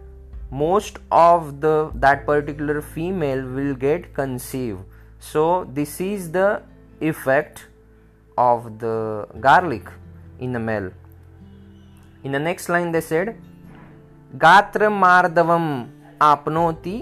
most 0.51 0.99
of 1.11 1.61
the 1.61 1.75
that 1.95 2.25
particular 2.25 2.81
female 2.81 3.45
will 3.57 3.73
get 3.85 4.13
conceived 4.13 4.81
so 5.19 5.45
this 5.79 5.99
is 6.01 6.31
the 6.31 6.49
effect 7.01 7.65
of 8.37 8.79
the 8.83 9.27
garlic 9.39 9.89
in 10.39 10.51
the 10.51 10.59
male 10.59 10.91
in 12.23 12.31
the 12.31 12.43
next 12.49 12.69
line 12.69 12.91
they 12.91 13.01
said 13.01 13.35
gatra 14.45 14.93
mardavam 15.05 15.67
apnoti 16.31 16.97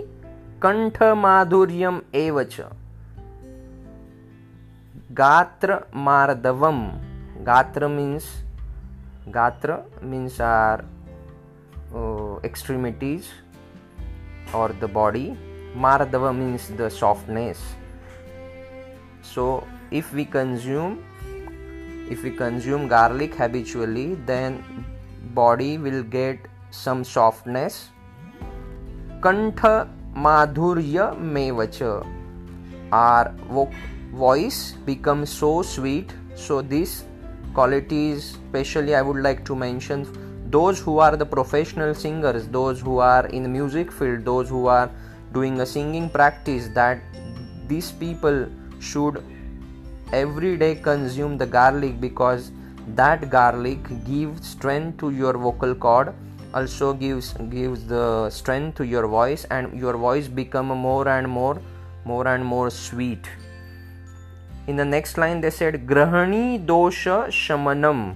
कण्ठमाधुर्यम् 0.64 2.00
एव 2.16 2.42
च 2.44 2.66
गात्रमार्दवं 5.20 6.82
गात्र 7.48 7.88
means 7.88 8.28
गात्र 9.36 9.78
means 10.12 10.42
are 10.50 10.84
extremities 12.45 13.29
or 14.53 14.69
the 14.81 14.89
body. 14.89 15.37
Mardava 15.75 16.37
means 16.37 16.69
the 16.69 16.89
softness. 16.89 17.59
So 19.23 19.67
if 19.91 20.13
we 20.13 20.25
consume 20.25 21.05
if 22.11 22.23
we 22.23 22.31
consume 22.31 22.87
garlic 22.89 23.35
habitually 23.35 24.15
then 24.27 24.63
body 25.35 25.77
will 25.79 26.03
get 26.03 26.39
some 26.71 27.05
softness. 27.05 27.89
Kantha 29.21 29.89
madhurya 30.15 31.17
mevacha. 31.17 32.07
Our 32.93 33.35
voice 34.13 34.73
becomes 34.85 35.31
so 35.31 35.63
sweet. 35.63 36.13
So 36.35 36.63
these 36.63 37.05
qualities 37.57 38.25
especially 38.37 38.95
i 38.95 39.03
would 39.09 39.21
like 39.27 39.43
to 39.51 39.55
mention 39.61 40.03
those 40.51 40.81
who 40.81 40.99
are 40.99 41.17
the 41.17 41.27
professional 41.27 41.95
singers 41.95 42.47
those 42.49 42.81
who 42.81 42.99
are 42.99 43.27
in 43.27 43.43
the 43.43 43.49
music 43.49 43.91
field 43.93 44.25
those 44.25 44.49
who 44.49 44.67
are 44.67 44.91
doing 45.33 45.61
a 45.61 45.67
singing 45.67 46.09
practice 46.09 46.69
that 46.69 47.01
these 47.69 47.91
people 47.91 48.47
should 48.81 49.23
every 50.13 50.57
day 50.57 50.75
consume 50.75 51.37
the 51.37 51.47
garlic 51.47 52.01
because 52.01 52.53
that 52.95 53.29
garlic 53.29 53.79
gives 54.05 54.49
strength 54.49 54.99
to 54.99 55.11
your 55.11 55.33
vocal 55.33 55.75
cord 55.75 56.15
also 56.55 56.93
gives 56.93 57.33
gives 57.55 57.87
the 57.87 58.31
strength 58.31 58.77
to 58.77 58.85
your 58.85 59.07
voice 59.07 59.45
and 59.51 59.79
your 59.79 59.97
voice 59.97 60.29
become 60.29 60.67
more 60.67 61.09
and 61.09 61.29
more 61.29 61.61
more 62.05 62.29
and 62.29 62.45
more 62.45 62.71
sweet. 62.71 63.29
In 64.69 64.77
the 64.77 64.85
next 64.85 65.19
line 65.19 65.41
they 65.41 65.51
said 65.51 65.87
grahani 65.87 66.59
dosha 66.59 67.27
shamanam 67.41 68.15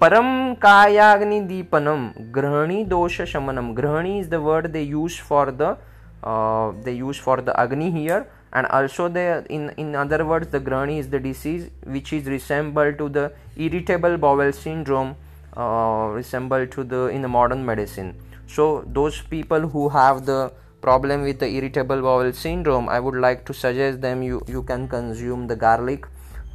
param 0.00 0.56
kayagni 0.56 1.38
deepanam 1.50 2.32
grahani 2.32 2.84
dosha 2.86 3.24
shamanam. 3.26 3.74
Grahani 3.74 4.20
is 4.20 4.28
the 4.28 4.40
word 4.40 4.72
they 4.72 4.82
use 4.82 5.16
for 5.16 5.50
the 5.50 5.76
uh, 6.22 6.72
they 6.84 6.92
use 6.92 7.16
for 7.16 7.40
the 7.40 7.58
agni 7.60 7.90
here. 7.90 8.26
And 8.52 8.66
also 8.66 9.08
the 9.08 9.44
in 9.50 9.70
in 9.76 9.94
other 9.94 10.24
words 10.24 10.48
the 10.48 10.60
grahani 10.60 10.98
is 10.98 11.08
the 11.08 11.18
disease 11.18 11.70
which 11.84 12.12
is 12.12 12.26
resembled 12.26 12.98
to 12.98 13.08
the 13.08 13.32
irritable 13.56 14.16
bowel 14.16 14.52
syndrome 14.52 15.16
uh, 15.56 16.08
resembled 16.12 16.70
to 16.72 16.84
the 16.84 17.06
in 17.08 17.22
the 17.22 17.28
modern 17.28 17.66
medicine. 17.66 18.14
So 18.46 18.84
those 18.86 19.20
people 19.20 19.68
who 19.68 19.88
have 19.90 20.24
the 20.24 20.52
problem 20.80 21.22
with 21.22 21.40
the 21.40 21.48
irritable 21.48 22.00
bowel 22.00 22.32
syndrome 22.32 22.88
i 22.88 23.00
would 23.00 23.16
like 23.16 23.44
to 23.44 23.52
suggest 23.52 24.00
them 24.00 24.22
you 24.22 24.40
you 24.46 24.62
can 24.62 24.86
consume 24.86 25.48
the 25.48 25.56
garlic 25.56 26.06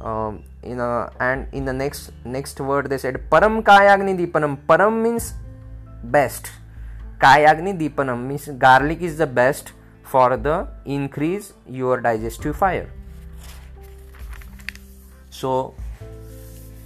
um, 0.04 0.42
in 0.62 0.80
a, 0.80 1.10
and 1.18 1.46
in 1.52 1.64
the 1.64 1.72
next 1.72 2.12
next 2.24 2.60
word 2.60 2.90
they 2.90 2.98
said 2.98 3.16
param 3.30 3.62
kayagni 3.68 4.14
deepanam. 4.20 4.58
Param 4.68 5.02
means 5.02 5.32
best. 6.16 6.50
Kayagni 7.24 7.72
deepanam 7.80 8.26
means 8.26 8.46
garlic 8.66 9.00
is 9.00 9.16
the 9.18 9.26
best 9.26 9.72
for 10.02 10.36
the 10.36 10.68
increase 10.84 11.54
your 11.66 12.00
digestive 12.00 12.56
fire. 12.56 12.90
So 15.30 15.74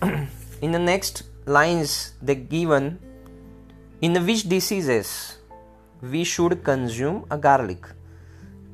in 0.63 0.73
the 0.73 0.79
next 0.79 1.25
lines 1.45 2.13
they 2.23 2.37
given 2.37 2.99
in 4.01 4.15
which 4.25 4.49
diseases 4.49 5.39
we 6.01 6.23
should 6.23 6.63
consume 6.63 7.25
a 7.31 7.37
garlic? 7.37 7.85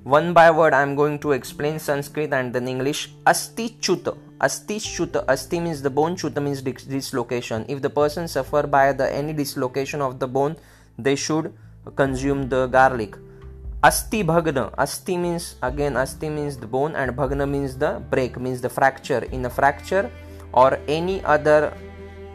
One 0.02 0.34
by 0.34 0.50
word 0.50 0.74
i 0.74 0.82
am 0.82 0.94
going 0.96 1.18
to 1.20 1.32
explain 1.32 1.78
sanskrit 1.78 2.34
and 2.34 2.52
then 2.54 2.68
english. 2.68 3.08
Asti 3.26 3.70
chuta 3.80 4.14
asti 4.40 4.78
chuta 4.78 5.24
asti 5.28 5.60
means 5.60 5.82
the 5.82 5.90
bone 5.90 6.16
chuta 6.16 6.42
means 6.42 6.62
dislocation 6.62 7.64
if 7.68 7.80
the 7.80 7.90
person 7.90 8.26
suffer 8.28 8.66
by 8.66 8.92
the 8.92 9.10
any 9.14 9.32
dislocation 9.32 10.00
of 10.00 10.18
the 10.18 10.26
bone 10.26 10.56
they 10.98 11.16
should 11.16 11.52
consume 11.96 12.48
the 12.48 12.66
garlic. 12.66 13.16
Asti 13.82 14.24
bhagna. 14.24 14.72
Asti 14.78 15.16
means 15.18 15.56
again 15.62 15.96
asti 15.96 16.28
means 16.30 16.56
the 16.56 16.66
bone 16.66 16.96
and 16.96 17.12
bhagna 17.16 17.48
means 17.48 17.76
the 17.76 18.02
break 18.10 18.38
means 18.40 18.60
the 18.60 18.68
fracture. 18.68 19.24
In 19.30 19.44
a 19.44 19.50
fracture 19.50 20.10
or 20.52 20.78
any 20.88 21.22
other 21.24 21.76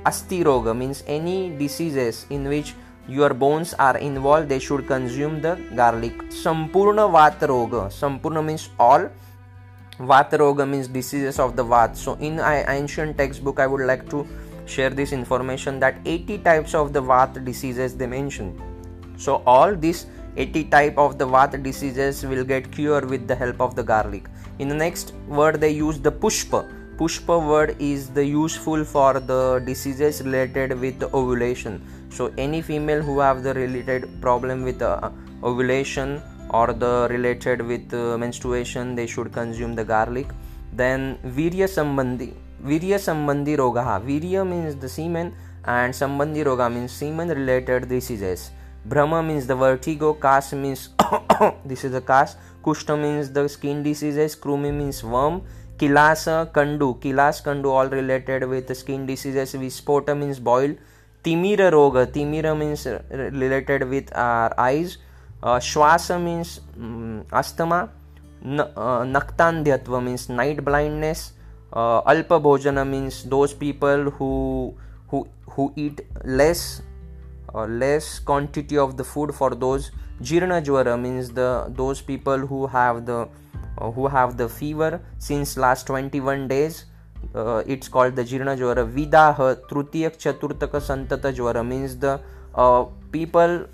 asti 0.05 0.43
roga 0.43 0.77
means 0.77 1.03
any 1.07 1.49
diseases 1.57 2.25
in 2.29 2.47
which 2.47 2.75
your 3.07 3.33
bones 3.33 3.73
are 3.73 3.97
involved 3.97 4.47
they 4.47 4.59
should 4.59 4.85
consume 4.85 5.41
the 5.41 5.55
garlic. 5.75 6.13
Sampurna 6.29 7.09
vata 7.09 7.47
roga. 7.47 7.87
Sampurna 7.89 8.45
means 8.45 8.69
all 8.79 9.09
vata 9.99 10.37
roga 10.37 10.67
means 10.67 10.87
diseases 10.87 11.39
of 11.39 11.55
the 11.55 11.63
vat 11.63 11.97
so 11.97 12.13
in 12.15 12.39
ancient 12.39 13.17
textbook 13.17 13.59
i 13.59 13.67
would 13.67 13.81
like 13.81 14.09
to 14.09 14.25
share 14.69 14.89
this 14.89 15.11
information 15.11 15.79
that 15.79 15.99
80 16.05 16.37
types 16.39 16.73
of 16.73 16.93
the 16.93 17.01
vat 17.01 17.43
diseases 17.43 17.95
they 17.95 18.07
mention. 18.07 18.49
So 19.17 19.41
all 19.45 19.75
these 19.75 20.05
80 20.37 20.65
type 20.65 20.97
of 20.97 21.17
the 21.17 21.27
vata 21.27 21.61
diseases 21.61 22.25
will 22.25 22.43
get 22.43 22.71
cured 22.71 23.09
with 23.09 23.27
the 23.27 23.35
help 23.35 23.59
of 23.59 23.75
the 23.75 23.83
garlic. 23.83 24.27
In 24.59 24.67
the 24.67 24.75
next 24.75 25.13
word 25.27 25.59
they 25.59 25.71
use 25.71 25.99
the 25.99 26.11
pushpa. 26.11 26.61
Pushpa 26.97 27.35
word 27.47 27.75
is 27.79 28.09
the 28.09 28.25
useful 28.25 28.83
for 28.83 29.19
the 29.19 29.61
diseases 29.65 30.21
related 30.21 30.79
with 30.79 31.01
ovulation. 31.13 31.81
So 32.09 32.33
any 32.37 32.61
female 32.61 33.01
who 33.01 33.19
have 33.19 33.43
the 33.43 33.53
related 33.53 34.21
problem 34.21 34.63
with 34.63 34.81
uh, 34.81 35.09
ovulation 35.43 36.21
or 36.49 36.73
the 36.73 37.07
related 37.09 37.61
with 37.61 37.93
uh, 37.93 38.17
menstruation 38.17 38.95
they 38.95 39.07
should 39.07 39.31
consume 39.31 39.75
the 39.75 39.83
garlic. 39.83 40.27
Then 40.73 41.17
virya 41.25 41.67
sambandhi 41.77 42.33
virya 42.63 42.99
sambandhi 43.07 43.57
roga. 43.57 44.01
Virya 44.01 44.47
means 44.47 44.75
the 44.75 44.89
semen 44.89 45.33
and 45.65 45.93
sambandhi 45.93 46.43
roga 46.45 46.71
means 46.73 46.91
semen 46.91 47.29
related 47.29 47.89
diseases. 47.89 48.51
Bhrama 48.87 49.25
means 49.25 49.45
the 49.45 49.55
vertigo, 49.55 50.13
Kas 50.13 50.53
means 50.53 50.89
this 51.65 51.83
is 51.83 51.91
the 51.91 52.01
Kas, 52.01 52.37
Kushta 52.63 52.99
means 52.99 53.29
the 53.31 53.47
skin 53.49 53.83
diseases, 53.83 54.35
Krumi 54.35 54.73
means 54.73 55.03
worm, 55.03 55.41
Kilasa, 55.77 56.51
Kandu, 56.51 56.99
Kilas, 56.99 57.43
Kandu 57.43 57.65
all 57.65 57.89
related 57.89 58.47
with 58.47 58.75
skin 58.75 59.05
diseases, 59.05 59.53
Vispota 59.53 60.17
means 60.17 60.39
boil, 60.39 60.75
Timira 61.23 61.71
Roga, 61.71 62.07
Timira 62.07 62.57
means 62.57 62.87
related 63.11 63.89
with 63.89 64.15
our 64.15 64.57
eyes, 64.57 64.97
uh, 65.43 65.59
Shwasa 65.59 66.21
means 66.21 66.61
um, 66.77 67.25
asthma, 67.31 67.89
uh, 68.43 69.03
Naktandhyatva 69.15 70.03
means 70.03 70.29
night 70.29 70.63
blindness, 70.63 71.33
uh, 71.73 72.01
Alpa 72.01 72.41
Bhojana 72.41 72.87
means 72.87 73.23
those 73.23 73.53
people 73.53 74.09
who 74.11 74.73
who 75.07 75.27
who 75.51 75.71
eat 75.75 76.01
less 76.23 76.81
uh, 77.53 77.65
less 77.65 78.19
quantity 78.19 78.77
of 78.77 78.97
the 78.97 79.03
food 79.03 79.33
for 79.33 79.55
those. 79.55 79.91
Jirna 80.21 80.61
jwara 80.61 80.99
means 80.99 81.29
the 81.31 81.65
those 81.69 82.01
people 82.01 82.37
who 82.37 82.67
have 82.67 83.05
the 83.05 83.27
uh, 83.77 83.91
who 83.91 84.07
have 84.07 84.37
the 84.37 84.49
fever 84.49 85.01
since 85.17 85.57
last 85.57 85.87
21 85.87 86.47
days. 86.47 86.85
Uh, 87.35 87.63
it's 87.67 87.87
called 87.87 88.15
the 88.15 88.23
jirna 88.23 88.57
jwara 88.57 88.85
vidaha 88.97 89.55
trutiyak 89.69 90.17
chaturtaka 90.17 90.81
santata 90.81 91.31
jwara 91.33 91.63
means 91.65 91.97
the 91.97 92.19
uh, 92.55 92.85
people 93.11 93.65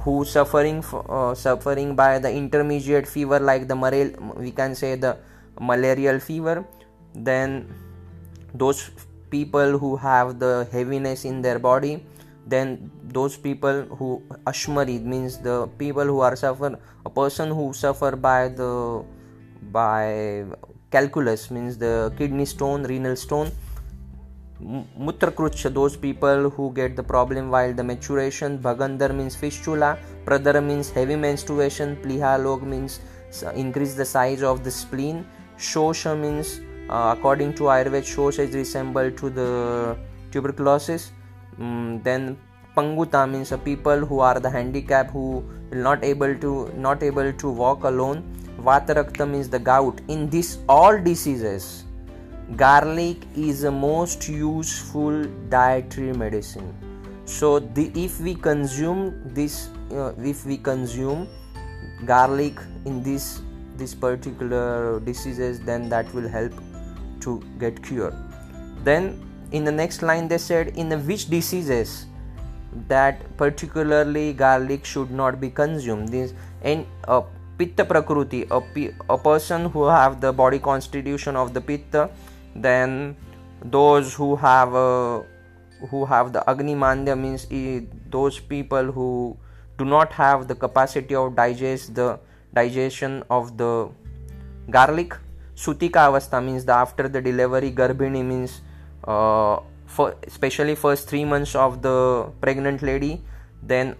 who 0.00 0.24
suffering 0.24 0.82
uh, 1.08 1.34
suffering 1.34 1.94
by 1.94 2.18
the 2.18 2.30
intermediate 2.30 3.06
fever 3.06 3.38
like 3.38 3.68
the 3.68 3.76
malaria 3.76 4.12
we 4.36 4.50
can 4.50 4.74
say 4.74 4.94
the 4.94 5.16
malarial 5.60 6.18
fever 6.18 6.64
then 7.14 7.68
those 8.54 8.90
people 9.30 9.78
who 9.78 9.96
have 9.96 10.38
the 10.38 10.66
heaviness 10.72 11.24
in 11.24 11.40
their 11.42 11.58
body 11.58 12.04
then 12.46 12.90
those 13.04 13.36
people 13.36 13.82
who 13.98 14.22
ashmari 14.46 15.00
means 15.00 15.38
the 15.38 15.68
people 15.78 16.04
who 16.04 16.20
are 16.20 16.34
suffer 16.34 16.78
a 17.06 17.10
person 17.10 17.50
who 17.50 17.72
suffer 17.72 18.16
by 18.16 18.48
the 18.48 19.04
by 19.70 20.44
calculus 20.90 21.50
means 21.50 21.78
the 21.78 22.12
kidney 22.18 22.44
stone 22.44 22.82
renal 22.84 23.16
stone 23.16 23.50
Mutrakrucha, 24.98 25.72
those 25.74 25.96
people 25.96 26.50
who 26.50 26.72
get 26.72 26.94
the 26.96 27.02
problem 27.02 27.50
while 27.50 27.72
the 27.72 27.82
maturation. 27.82 28.58
Bhagandar 28.58 29.14
means 29.14 29.34
fistula. 29.34 29.98
Pradar 30.24 30.64
means 30.64 30.90
heavy 30.90 31.16
menstruation. 31.16 31.96
Plihalog 31.96 32.62
means 32.62 33.00
increase 33.54 33.94
the 33.94 34.04
size 34.04 34.42
of 34.42 34.62
the 34.62 34.70
spleen. 34.70 35.26
Shosha 35.58 36.18
means, 36.18 36.60
uh, 36.88 37.14
according 37.16 37.54
to 37.54 37.64
Ayurveda, 37.64 38.02
Shosha 38.02 38.40
is 38.48 38.54
resembled 38.54 39.16
to 39.18 39.30
the 39.30 39.96
tuberculosis 40.30 41.12
um, 41.58 42.00
then 42.02 42.36
panguta 42.76 43.28
means 43.30 43.52
a 43.52 43.58
people 43.58 44.06
who 44.10 44.20
are 44.20 44.40
the 44.40 44.50
handicap 44.50 45.10
who 45.10 45.44
will 45.70 45.82
not 45.88 46.02
able 46.02 46.34
to 46.36 46.70
not 46.76 47.02
able 47.02 47.32
to 47.32 47.50
walk 47.50 47.84
alone 47.84 48.22
vatarakta 48.68 49.28
means 49.28 49.48
the 49.48 49.58
gout 49.58 50.00
in 50.08 50.28
this 50.30 50.58
all 50.68 50.98
diseases 50.98 51.84
garlic 52.56 53.16
is 53.36 53.62
the 53.62 53.70
most 53.70 54.28
useful 54.28 55.24
dietary 55.48 56.12
medicine. 56.12 56.74
So 57.24 57.58
the, 57.60 57.90
if 57.94 58.20
we 58.20 58.34
consume 58.34 59.22
this 59.24 59.70
uh, 59.90 60.12
if 60.18 60.44
we 60.44 60.56
consume 60.56 61.28
garlic 62.04 62.58
in 62.84 63.02
this 63.02 63.40
this 63.76 63.94
particular 63.94 65.00
diseases 65.00 65.60
then 65.60 65.88
that 65.88 66.12
will 66.12 66.28
help 66.28 66.52
to 67.20 67.42
get 67.58 67.82
cure. 67.82 68.12
Then 68.84 69.22
in 69.52 69.64
the 69.64 69.72
next 69.72 70.02
line 70.02 70.28
they 70.28 70.38
said 70.38 70.68
in 70.76 70.90
which 71.06 71.30
diseases 71.30 72.06
that 72.88 73.36
particularly 73.36 74.32
garlic 74.32 74.84
should 74.84 75.10
not 75.10 75.40
be 75.40 75.48
consumed? 75.48 76.08
This 76.08 76.34
in 76.62 76.86
a 77.04 77.22
pitta 77.56 77.84
prakruti 77.84 78.46
a, 78.50 79.14
a 79.14 79.18
person 79.18 79.70
who 79.70 79.84
have 79.84 80.20
the 80.20 80.32
body 80.32 80.58
constitution 80.58 81.36
of 81.36 81.54
the 81.54 81.60
pitta 81.60 82.10
then 82.54 83.16
those 83.64 84.14
who 84.14 84.36
have 84.36 84.74
a 84.74 85.24
who 85.90 86.04
have 86.04 86.32
the 86.32 86.48
agni 86.48 86.74
mandya 86.74 87.18
means 87.18 87.46
those 88.10 88.38
people 88.38 88.92
who 88.92 89.36
do 89.78 89.84
not 89.84 90.12
have 90.12 90.46
the 90.48 90.54
capacity 90.54 91.14
of 91.14 91.34
digest 91.34 91.94
the 91.94 92.18
digestion 92.54 93.22
of 93.30 93.56
the 93.56 93.88
garlic. 94.70 95.14
Sutika 95.56 96.06
avastha 96.08 96.44
means 96.44 96.64
the 96.64 96.72
after 96.72 97.08
the 97.08 97.20
delivery 97.20 97.72
garbhini 97.72 98.24
means 98.24 98.60
uh, 99.04 99.58
for 99.86 100.14
especially 100.26 100.74
first 100.74 101.08
3 101.08 101.24
months 101.24 101.54
of 101.54 101.82
the 101.82 102.30
pregnant 102.40 102.82
lady 102.82 103.20
then 103.62 103.94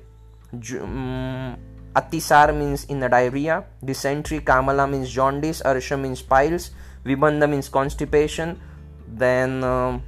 um, 0.80 1.56
atisar 1.94 2.56
means 2.56 2.84
in 2.84 3.00
the 3.00 3.08
diarrhea 3.08 3.64
dysentery 3.84 4.40
kamala 4.40 4.86
means 4.86 5.12
jaundice 5.16 5.60
arsha 5.72 5.98
means 6.04 6.22
piles 6.22 6.70
vibandha 7.04 7.48
means 7.48 7.68
constipation 7.68 8.60
then 9.08 9.62
uh, 9.64 9.98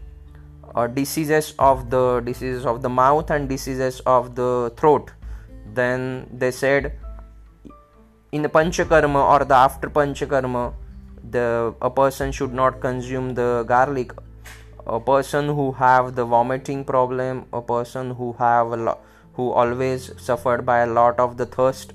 uh, 0.74 0.86
diseases 0.86 1.54
of 1.58 1.90
the 1.90 2.20
diseases 2.20 2.66
of 2.66 2.82
the 2.82 2.88
mouth 2.88 3.30
and 3.30 3.48
diseases 3.48 4.00
of 4.00 4.34
the 4.34 4.72
throat. 4.76 5.10
Then 5.72 6.28
they 6.32 6.50
said 6.50 6.98
in 8.32 8.42
the 8.42 8.48
panchakarma 8.48 9.22
or 9.32 9.44
the 9.44 9.54
after 9.54 9.90
panchakarma 9.90 10.74
the 11.30 11.74
a 11.80 11.90
person 11.90 12.32
should 12.32 12.52
not 12.52 12.80
consume 12.80 13.34
the 13.34 13.64
garlic. 13.66 14.12
A 14.86 15.00
person 15.00 15.46
who 15.46 15.72
have 15.72 16.14
the 16.14 16.26
vomiting 16.26 16.84
problem 16.84 17.46
a 17.54 17.62
person 17.62 18.10
who 18.10 18.34
have 18.34 18.72
a 18.72 18.76
lo- 18.76 18.98
who 19.32 19.50
always 19.50 20.10
suffered 20.20 20.66
by 20.66 20.80
a 20.80 20.86
lot 20.86 21.18
of 21.18 21.38
the 21.38 21.46
thirst 21.46 21.94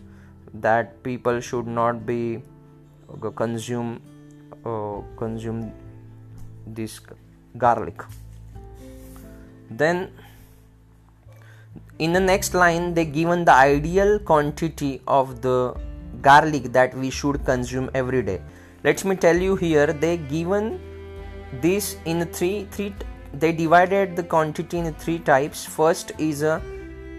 that 0.54 1.04
people 1.04 1.40
should 1.40 1.68
not 1.68 2.06
be 2.08 2.42
uh, 3.14 3.30
consume 3.30 4.02
uh, 4.65 5.02
consume 5.17 5.72
this 6.65 7.00
garlic. 7.58 8.04
Then 9.69 10.12
in 12.00 12.13
the 12.13 12.19
next 12.19 12.54
line 12.54 12.93
they 12.93 13.06
given 13.06 13.45
the 13.45 13.54
ideal 13.54 14.19
quantity 14.19 15.02
of 15.08 15.41
the 15.41 15.76
garlic 16.22 16.72
that 16.74 16.95
we 16.95 17.10
should 17.10 17.43
consume 17.45 17.89
every 17.93 18.22
day. 18.22 18.41
Let 18.84 19.04
me 19.06 19.15
tell 19.15 19.36
you 19.36 19.56
here 19.56 19.88
they 19.88 20.17
given 20.17 20.80
this 21.62 21.98
in 22.06 22.26
three 22.28 22.67
three 22.72 22.93
they 23.34 23.52
divided 23.52 24.15
the 24.15 24.24
quantity 24.24 24.78
in 24.80 24.93
three 24.93 25.19
types. 25.19 25.65
First 25.65 26.12
is 26.17 26.41
a 26.41 26.62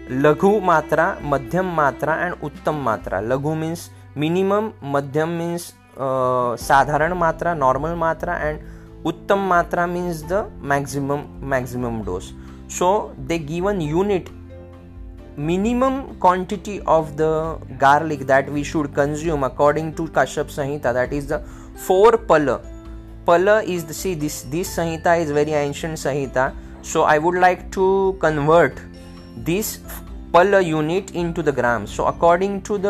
laghu 0.09 0.61
matra 0.61 1.21
madhyam 1.21 1.73
matra 1.75 2.17
and 2.25 2.35
uttam 2.41 2.83
matra. 2.83 3.21
Laghu 3.21 3.57
means 3.57 3.89
minimum 4.15 4.73
madhyam 4.81 5.37
means 5.37 5.73
साधारण 5.97 7.13
मात्रा 7.13 7.53
normal 7.53 7.93
matra 7.95 8.35
and 8.39 8.59
uttam 9.05 9.39
matra 9.47 9.85
means 9.87 10.23
the 10.25 10.45
maximum 10.63 11.23
maximum 11.49 12.01
dose 12.03 12.31
so 12.71 12.91
they 13.29 13.37
given 13.39 13.81
unit 13.81 14.29
minimum 15.39 15.99
quantity 16.21 16.77
of 16.89 17.09
the 17.11 17.77
garlic 17.81 18.25
that 18.27 18.49
we 18.49 18.63
should 18.63 18.87
consume 18.95 19.45
according 19.45 19.93
to 19.93 20.07
Kashyapa 20.17 20.47
Samhita 20.49 20.93
that 20.93 21.13
is 21.13 21.33
the 21.33 21.43
four 21.87 22.15
pala 22.29 22.57
pala 23.27 23.49
is 23.67 23.91
see 23.93 24.13
this 24.15 24.43
this 24.47 24.75
Samhita 24.75 25.15
is 25.15 25.33
very 25.33 25.51
ancient 25.51 25.97
Samhita 25.97 26.51
so 26.83 27.03
I 27.03 27.19
would 27.19 27.37
like 27.39 27.69
to 27.73 27.89
convert 28.21 28.79
this 29.45 29.75
pala 30.33 30.61
unit 30.63 31.11
into 31.33 31.41
the 31.41 31.55
gram 31.55 31.85
so 31.87 32.03
according 32.05 32.61
to 32.67 32.77
the 32.77 32.87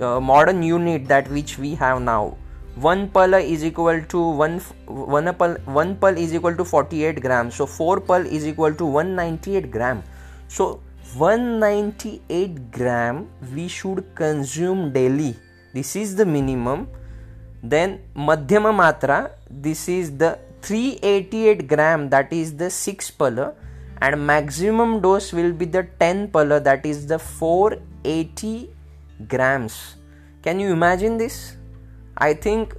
uh, 0.00 0.20
modern 0.20 0.62
unit 0.62 1.06
that 1.08 1.28
which 1.30 1.58
we 1.58 1.74
have 1.74 2.02
now. 2.02 2.36
One 2.76 3.08
pala 3.08 3.40
is 3.40 3.64
equal 3.64 4.02
to 4.02 4.20
one 4.40 4.58
one 4.86 5.34
pal 5.34 5.56
one 5.64 5.96
pal 5.96 6.16
is 6.16 6.34
equal 6.34 6.54
to 6.54 6.64
48 6.64 7.20
grams 7.20 7.56
so 7.56 7.66
4 7.66 8.00
pal 8.00 8.24
is 8.24 8.46
equal 8.46 8.74
to 8.74 8.84
198 8.84 9.70
gram. 9.70 10.02
So 10.46 10.80
198 11.16 12.70
gram 12.70 13.28
we 13.54 13.66
should 13.66 14.14
consume 14.14 14.92
daily. 14.92 15.36
This 15.74 15.96
is 15.96 16.14
the 16.14 16.24
minimum. 16.24 16.88
Then 17.62 18.00
madhyama 18.14 18.72
matra 18.82 19.32
this 19.50 19.88
is 19.88 20.16
the 20.16 20.38
388 20.62 21.66
gram 21.66 22.08
that 22.10 22.32
is 22.32 22.56
the 22.56 22.70
6 22.70 23.10
pala 23.12 23.54
and 24.00 24.24
maximum 24.24 25.00
dose 25.00 25.32
will 25.32 25.52
be 25.52 25.64
the 25.64 25.84
10 25.98 26.28
pala 26.28 26.60
that 26.60 26.86
is 26.86 27.06
the 27.06 27.18
480 27.18 28.70
grams. 29.26 29.96
Can 30.42 30.60
you 30.60 30.72
imagine 30.72 31.18
this? 31.18 31.56
I 32.16 32.34
think 32.34 32.74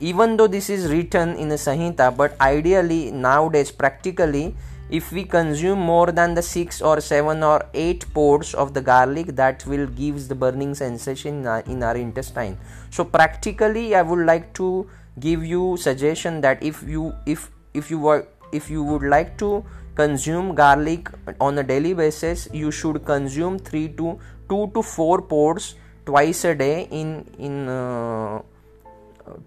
even 0.00 0.36
though 0.36 0.46
this 0.46 0.70
is 0.70 0.90
written 0.90 1.36
in 1.36 1.50
a 1.50 1.54
Samhita, 1.54 2.16
but 2.16 2.40
ideally 2.40 3.10
nowadays, 3.10 3.72
practically, 3.72 4.54
if 4.90 5.12
we 5.12 5.24
consume 5.24 5.78
more 5.78 6.10
than 6.12 6.34
the 6.34 6.42
6 6.42 6.80
or 6.80 7.00
7 7.00 7.42
or 7.42 7.62
8 7.74 8.06
pods 8.14 8.54
of 8.54 8.72
the 8.72 8.80
garlic 8.80 9.26
that 9.36 9.66
will 9.66 9.86
gives 9.86 10.28
the 10.28 10.34
burning 10.34 10.74
sensation 10.74 11.40
in 11.40 11.46
our, 11.46 11.60
in 11.60 11.82
our 11.82 11.96
intestine. 11.96 12.56
So 12.90 13.04
practically 13.04 13.94
i 13.94 14.02
would 14.02 14.24
like 14.24 14.54
to 14.54 14.88
give 15.20 15.44
you 15.44 15.76
suggestion 15.76 16.40
that 16.40 16.62
if 16.62 16.82
you 16.82 17.12
if 17.26 17.50
if 17.74 17.90
you 17.90 17.98
were 17.98 18.26
if 18.52 18.70
you 18.70 18.82
would 18.82 19.02
like 19.02 19.36
to 19.38 19.64
consume 19.94 20.54
garlic 20.54 21.10
on 21.40 21.58
a 21.58 21.62
daily 21.62 21.92
basis 21.92 22.48
you 22.52 22.70
should 22.70 23.04
consume 23.04 23.58
3 23.58 23.88
to 24.00 24.18
2 24.48 24.70
to 24.74 24.82
4 24.82 25.22
pods 25.22 25.74
twice 26.04 26.44
a 26.44 26.54
day 26.54 26.88
in 26.90 27.24
in 27.38 27.68
uh, 27.68 28.40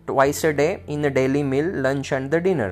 twice 0.08 0.44
a 0.44 0.54
day 0.54 0.72
in 0.88 1.06
a 1.06 1.10
daily 1.20 1.44
meal 1.44 1.70
lunch 1.86 2.12
and 2.12 2.30
the 2.32 2.40
dinner. 2.40 2.72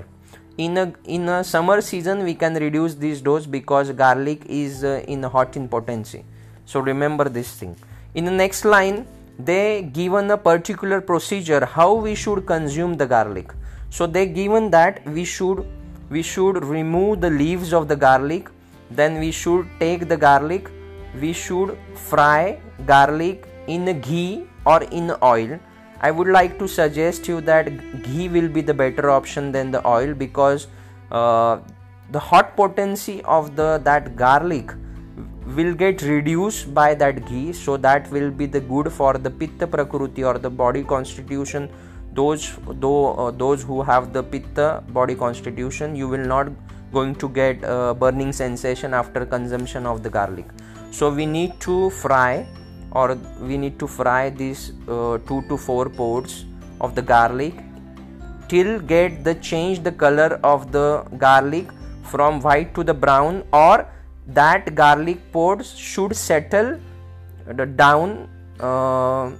In 0.58 0.78
a 0.78 0.94
in 1.06 1.30
a 1.30 1.44
summer 1.44 1.82
season 1.82 2.24
we 2.24 2.36
can 2.44 2.60
reduce 2.66 2.96
this 2.96 3.22
dose 3.22 3.46
because 3.46 3.92
garlic 3.92 4.46
is 4.48 4.84
uh, 4.84 5.02
in 5.08 5.24
hot 5.24 5.56
in 5.56 5.68
potency. 5.68 6.24
So 6.66 6.80
remember 6.80 7.30
this 7.30 7.52
thing. 7.62 7.76
In 8.14 8.26
the 8.26 8.36
next 8.44 8.66
line 8.66 9.08
they 9.40 9.84
given 10.00 10.30
a 10.32 10.38
particular 10.38 11.02
procedure 11.02 11.66
how 11.66 11.94
we 11.94 12.16
should 12.16 12.46
consume 12.46 12.96
the 12.96 13.08
garlic. 13.08 13.54
So 13.90 14.06
they 14.06 14.26
given 14.28 14.70
that 14.72 15.06
we 15.08 15.24
should 15.24 15.66
we 16.10 16.22
should 16.22 16.64
remove 16.64 17.22
the 17.22 17.30
leaves 17.30 17.74
of 17.74 17.88
the 17.88 17.96
garlic 17.96 18.50
then 18.92 19.20
we 19.20 19.32
should 19.32 19.68
take 19.80 20.08
the 20.08 20.18
garlic 20.18 20.70
we 21.22 21.34
should 21.34 21.78
fry 21.96 22.60
garlic 22.86 23.48
in 23.68 24.02
ghee 24.02 24.48
or 24.66 24.84
in 24.84 25.12
oil. 25.24 25.60
I 26.02 26.12
would 26.12 26.28
like 26.28 26.58
to 26.60 26.68
suggest 26.68 27.28
you 27.28 27.42
that 27.42 27.70
ghee 28.04 28.30
will 28.30 28.48
be 28.48 28.62
the 28.62 28.74
better 28.74 29.10
option 29.10 29.52
than 29.52 29.72
the 29.72 29.86
oil 29.86 30.14
because 30.14 30.68
uh, 31.12 31.60
the 32.12 32.20
hot 32.20 32.56
potency 32.56 33.22
of 33.24 33.56
the 33.56 33.82
that 33.84 34.16
garlic 34.16 34.74
will 35.58 35.74
get 35.74 36.02
reduced 36.04 36.74
by 36.74 36.94
that 36.96 37.28
ghee. 37.28 37.52
So 37.52 37.76
that 37.78 38.10
will 38.12 38.32
be 38.32 38.46
the 38.46 38.62
good 38.62 38.92
for 38.92 39.14
the 39.18 39.30
pitta 39.30 39.68
prakruti 39.68 40.26
or 40.26 40.38
the 40.38 40.50
body 40.50 40.84
constitution. 40.84 41.70
Those 42.14 42.58
though 42.68 43.14
uh, 43.16 43.32
those 43.32 43.62
who 43.64 43.82
have 43.82 44.14
the 44.14 44.24
pitta 44.24 44.84
body 44.90 45.16
constitution 45.16 45.96
you 45.96 46.08
will 46.08 46.26
not 46.26 46.50
going 46.92 47.14
to 47.16 47.30
get 47.30 47.62
burning 48.00 48.32
sensation 48.34 48.96
after 48.96 49.26
consumption 49.26 49.86
of 49.86 50.02
the 50.02 50.10
garlic 50.10 50.46
so 50.92 51.10
we 51.10 51.26
need 51.26 51.60
to 51.60 51.90
fry 51.90 52.46
or 52.92 53.18
we 53.42 53.58
need 53.58 53.78
to 53.80 53.88
fry 53.88 54.30
these 54.30 54.72
uh, 54.88 55.18
2 55.28 55.44
to 55.50 55.58
4 55.58 55.90
pods 55.90 56.46
of 56.82 56.96
the 56.96 57.02
garlic 57.02 57.54
till 58.48 58.80
get 58.80 59.24
the 59.24 59.36
change 59.36 59.84
the 59.84 59.92
color 59.92 60.40
of 60.44 60.72
the 60.72 61.04
garlic 61.18 61.68
from 62.04 62.40
white 62.42 62.74
to 62.74 62.84
the 62.84 62.94
brown 62.94 63.44
or 63.54 63.88
that 64.28 64.74
garlic 64.76 65.20
pods 65.32 65.76
should 65.76 66.16
settle 66.16 66.80
down 67.76 68.28
uh, 68.60 69.32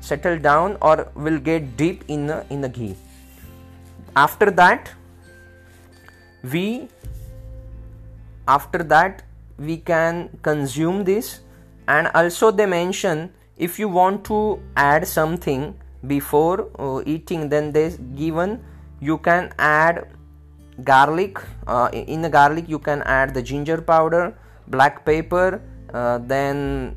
settle 0.00 0.38
down 0.38 0.76
or 0.80 1.10
will 1.14 1.38
get 1.38 1.76
deep 1.76 2.04
in 2.08 2.26
the 2.26 2.44
in 2.50 2.60
the 2.60 2.68
ghee. 2.68 2.96
After 4.16 4.50
that 4.50 4.90
we 6.52 6.88
after 8.48 8.82
that 8.82 9.22
we 9.60 9.76
can 9.76 10.30
consume 10.42 11.04
this. 11.04 11.40
And 11.86 12.10
also 12.14 12.50
they 12.50 12.66
mention 12.66 13.32
if 13.56 13.78
you 13.78 13.88
want 13.88 14.24
to 14.24 14.58
add 14.76 15.06
something 15.06 15.74
before 16.06 16.68
uh, 16.78 17.02
eating 17.04 17.48
then 17.50 17.72
they 17.72 17.90
given 18.16 18.58
you 19.00 19.18
can 19.18 19.52
add 19.58 20.08
garlic 20.82 21.38
uh, 21.66 21.90
in 21.92 22.22
the 22.22 22.30
garlic 22.30 22.66
you 22.68 22.78
can 22.78 23.02
add 23.02 23.34
the 23.34 23.42
ginger 23.42 23.82
powder 23.82 24.34
black 24.66 25.04
pepper 25.04 25.60
uh, 25.92 26.16
then 26.18 26.96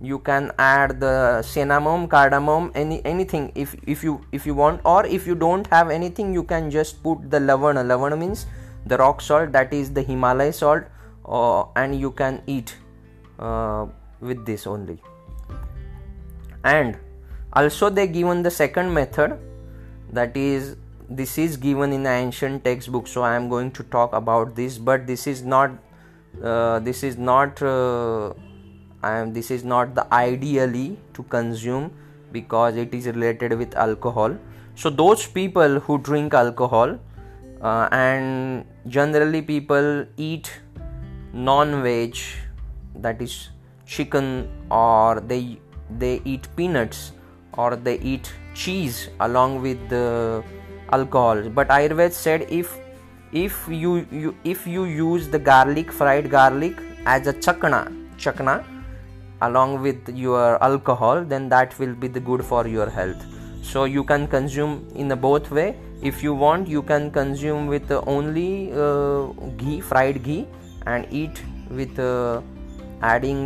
you 0.00 0.18
can 0.18 0.52
add 0.58 1.00
the 1.00 1.42
cinnamon 1.42 2.06
cardamom 2.08 2.70
any 2.74 3.04
anything. 3.04 3.50
If 3.54 3.74
if 3.86 4.04
you 4.04 4.20
if 4.32 4.46
you 4.46 4.54
want 4.54 4.80
or 4.84 5.06
if 5.06 5.26
you 5.26 5.34
don't 5.34 5.66
have 5.68 5.90
anything 5.90 6.32
you 6.32 6.44
can 6.44 6.70
just 6.70 7.02
put 7.02 7.30
the 7.30 7.38
lavana. 7.38 7.84
Lavana 7.84 8.18
means 8.18 8.46
the 8.86 8.96
rock 8.96 9.20
salt 9.20 9.52
that 9.52 9.72
is 9.72 9.92
the 9.92 10.02
himalaya 10.02 10.52
salt 10.52 10.84
uh, 11.28 11.64
and 11.76 11.98
you 12.00 12.10
can 12.10 12.42
eat 12.46 12.76
uh, 13.38 13.86
with 14.20 14.44
this 14.46 14.66
only. 14.66 15.00
And 16.64 16.98
also 17.52 17.88
they 17.90 18.06
given 18.06 18.42
the 18.42 18.50
second 18.50 18.92
method 18.92 19.38
that 20.12 20.36
is 20.36 20.76
this 21.08 21.38
is 21.38 21.56
given 21.56 21.92
in 21.92 22.02
the 22.02 22.10
ancient 22.10 22.62
textbook 22.64 23.06
so 23.06 23.22
i 23.22 23.34
am 23.34 23.48
going 23.48 23.70
to 23.70 23.82
talk 23.84 24.12
about 24.12 24.54
this 24.54 24.76
but 24.76 25.06
this 25.06 25.26
is 25.26 25.42
not 25.42 25.70
uh, 26.42 26.78
this 26.80 27.02
is 27.02 27.16
not 27.16 27.62
uh, 27.62 28.34
and 29.02 29.34
this 29.34 29.50
is 29.50 29.64
not 29.64 29.94
the 29.94 30.06
ideally 30.12 30.98
to 31.14 31.22
consume 31.24 31.90
because 32.32 32.76
it 32.76 32.94
is 32.94 33.06
related 33.06 33.52
with 33.58 33.74
alcohol. 33.74 34.36
So 34.74 34.90
those 34.90 35.26
people 35.26 35.80
who 35.80 35.98
drink 35.98 36.34
alcohol 36.34 36.98
uh, 37.62 37.88
and 37.90 38.64
generally 38.86 39.42
people 39.42 40.06
eat 40.16 40.52
non-veg 41.32 42.16
that 42.96 43.20
is 43.20 43.50
chicken 43.86 44.48
or 44.70 45.20
they 45.20 45.58
they 45.98 46.20
eat 46.24 46.48
peanuts 46.56 47.12
or 47.56 47.76
they 47.76 47.98
eat 47.98 48.32
cheese 48.54 49.08
along 49.20 49.62
with 49.62 49.88
the 49.88 50.42
alcohol. 50.92 51.42
But 51.48 51.68
ayurveda 51.68 52.12
said 52.12 52.46
if 52.48 52.76
if 53.32 53.66
you, 53.68 54.06
you 54.10 54.34
if 54.44 54.66
you 54.66 54.84
use 54.84 55.28
the 55.28 55.38
garlic 55.38 55.92
fried 55.92 56.30
garlic 56.30 56.76
as 57.06 57.26
a 57.26 57.32
chakna 57.32 57.94
chakna 58.16 58.64
along 59.42 59.82
with 59.82 60.08
your 60.08 60.62
alcohol 60.62 61.22
then 61.24 61.48
that 61.50 61.78
will 61.78 61.94
be 61.94 62.08
the 62.08 62.20
good 62.20 62.44
for 62.44 62.66
your 62.66 62.88
health. 62.88 63.24
So 63.62 63.84
you 63.84 64.02
can 64.02 64.26
consume 64.28 64.88
in 64.94 65.10
a 65.12 65.16
both 65.16 65.50
way. 65.50 65.76
If 66.00 66.22
you 66.22 66.32
want 66.32 66.68
you 66.68 66.82
can 66.82 67.10
consume 67.10 67.66
with 67.66 67.90
only 67.90 68.72
uh, 68.72 69.26
ghee 69.56 69.80
fried 69.80 70.22
ghee 70.22 70.46
and 70.92 71.06
eat 71.10 71.42
with 71.70 71.98
uh, 71.98 72.40
adding 73.02 73.40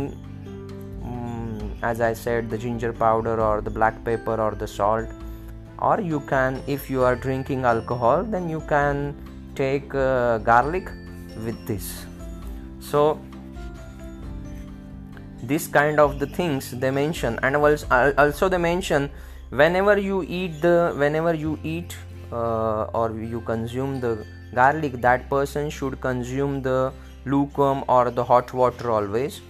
um, 1.03 1.71
as 1.89 2.01
i 2.07 2.13
said 2.13 2.49
the 2.49 2.57
ginger 2.65 2.93
powder 3.01 3.35
or 3.47 3.61
the 3.61 3.73
black 3.79 4.03
pepper 4.05 4.39
or 4.47 4.51
the 4.63 4.67
salt. 4.67 5.07
Or 5.79 5.99
you 5.99 6.21
can 6.21 6.61
if 6.67 6.89
you 6.89 7.03
are 7.03 7.15
drinking 7.15 7.65
alcohol 7.65 8.23
then 8.23 8.49
you 8.49 8.61
can 8.61 9.15
take 9.55 9.93
uh, 9.93 10.37
garlic 10.49 10.89
with 11.45 11.67
this. 11.67 12.05
So 12.79 13.19
this 15.43 15.67
kind 15.67 15.99
of 15.99 16.19
the 16.19 16.27
things 16.27 16.71
they 16.71 16.91
mention. 16.91 17.39
And 17.43 17.57
also 17.57 18.49
they 18.49 18.57
mention 18.57 19.09
whenever 19.49 19.97
you 19.97 20.23
eat 20.23 20.61
the 20.61 20.93
whenever 20.95 21.33
you 21.33 21.59
eat 21.63 21.97
uh, 22.31 22.83
or 22.93 23.11
you 23.11 23.41
consume 23.41 23.99
the 23.99 24.25
garlic 24.55 25.01
that 25.01 25.29
person 25.29 25.69
should 25.69 25.99
consume 25.99 26.61
the 26.61 26.93
lukewarm 27.25 27.83
or 27.87 28.11
the 28.11 28.23
hot 28.23 28.53
water 28.53 28.91
always. 28.91 29.41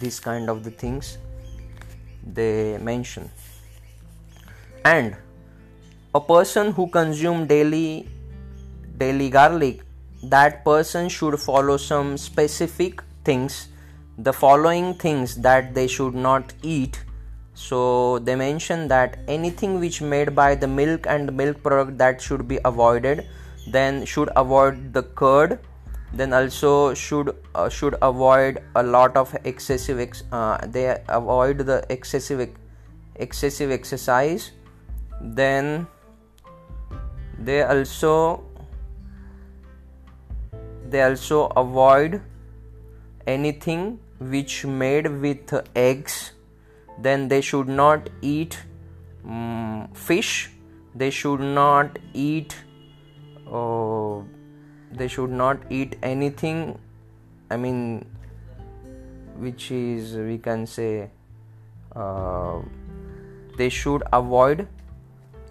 This 0.00 0.20
kind 0.20 0.48
of 0.48 0.64
the 0.64 0.70
things 0.70 1.18
they 2.24 2.78
mention. 2.78 3.30
And 4.84 5.16
a 6.14 6.20
person 6.20 6.72
who 6.72 6.88
consume 6.88 7.46
daily 7.46 8.08
daily 8.96 9.30
garlic 9.30 9.82
that 10.22 10.64
person 10.64 11.08
should 11.08 11.38
follow 11.38 11.76
some 11.76 12.16
specific 12.16 13.02
things. 13.24 13.68
The 14.18 14.32
following 14.32 14.94
things 14.94 15.36
that 15.36 15.74
they 15.74 15.86
should 15.86 16.14
not 16.14 16.52
eat. 16.62 17.04
So 17.54 18.18
they 18.20 18.34
mention 18.34 18.88
that 18.88 19.18
anything 19.28 19.78
which 19.78 20.00
made 20.02 20.34
by 20.34 20.54
the 20.54 20.66
milk 20.66 21.06
and 21.06 21.32
milk 21.36 21.62
product 21.62 21.98
that 21.98 22.20
should 22.20 22.48
be 22.48 22.58
avoided 22.64 23.26
then 23.66 24.04
should 24.04 24.30
avoid 24.36 24.92
the 24.92 25.02
curd 25.02 25.58
then 26.12 26.32
also 26.32 26.94
should 26.94 27.36
uh, 27.54 27.68
should 27.68 27.96
avoid 28.00 28.62
a 28.74 28.82
lot 28.82 29.16
of 29.16 29.34
excessive 29.44 30.00
ex- 30.00 30.24
uh, 30.32 30.58
they 30.66 30.96
avoid 31.08 31.58
the 31.58 31.84
excessive 31.90 32.48
excessive 33.16 33.70
exercise. 33.70 34.52
Then 35.20 35.86
they 37.38 37.62
also 37.62 38.44
they 40.88 41.02
also 41.02 41.46
avoid 41.56 42.22
anything 43.26 44.00
which 44.18 44.64
made 44.64 45.06
with 45.06 45.52
eggs. 45.76 46.32
Then 47.00 47.28
they 47.28 47.40
should 47.40 47.68
not 47.68 48.08
eat 48.22 48.58
um, 49.24 49.88
fish. 49.92 50.50
They 50.94 51.10
should 51.10 51.40
not 51.40 51.98
eat 52.14 52.56
uh, 53.52 54.22
they 54.92 55.08
should 55.08 55.30
not 55.30 55.58
eat 55.70 55.96
anything 56.02 56.78
i 57.50 57.56
mean 57.56 58.04
which 59.36 59.70
is 59.70 60.16
we 60.16 60.38
can 60.38 60.66
say 60.66 61.10
uh, 61.94 62.58
they 63.56 63.68
should 63.68 64.02
avoid 64.12 64.66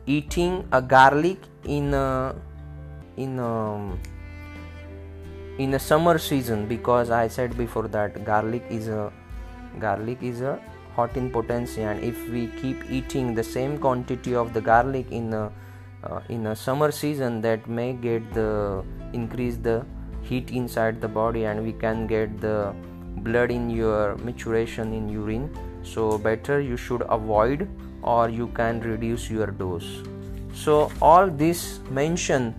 eating 0.05 0.65
a 0.71 0.81
garlic 0.81 1.39
in 1.65 1.93
a, 1.93 2.35
in 3.17 3.39
a, 3.39 3.97
in 5.57 5.73
a 5.73 5.79
summer 5.79 6.17
season 6.17 6.65
because 6.67 7.09
i 7.09 7.27
said 7.27 7.57
before 7.57 7.87
that 7.87 8.23
garlic 8.25 8.63
is 8.69 8.87
a 8.87 9.11
garlic 9.79 10.21
is 10.21 10.41
a 10.41 10.59
hot 10.95 11.15
in 11.15 11.29
potency 11.29 11.81
and 11.81 12.03
if 12.03 12.27
we 12.29 12.47
keep 12.61 12.89
eating 12.89 13.33
the 13.35 13.43
same 13.43 13.77
quantity 13.77 14.33
of 14.35 14.53
the 14.53 14.61
garlic 14.61 15.11
in 15.11 15.33
a 15.33 15.51
uh, 16.03 16.19
in 16.29 16.47
a 16.47 16.55
summer 16.55 16.91
season 16.91 17.41
that 17.41 17.67
may 17.67 17.93
get 17.93 18.33
the 18.33 18.83
increase 19.13 19.57
the 19.57 19.85
heat 20.21 20.51
inside 20.51 21.01
the 21.01 21.07
body 21.07 21.45
and 21.45 21.63
we 21.63 21.73
can 21.73 22.05
get 22.07 22.39
the 22.41 22.73
blood 23.17 23.51
in 23.51 23.69
your 23.69 24.17
maturation 24.17 24.93
in 24.93 25.09
urine. 25.09 25.49
So 25.83 26.17
better 26.17 26.59
you 26.59 26.77
should 26.77 27.03
avoid 27.09 27.67
or 28.03 28.29
you 28.29 28.47
can 28.47 28.81
reduce 28.81 29.29
your 29.29 29.47
dose. 29.47 30.03
So 30.53 30.91
all 31.01 31.29
this 31.29 31.79
mention 31.89 32.55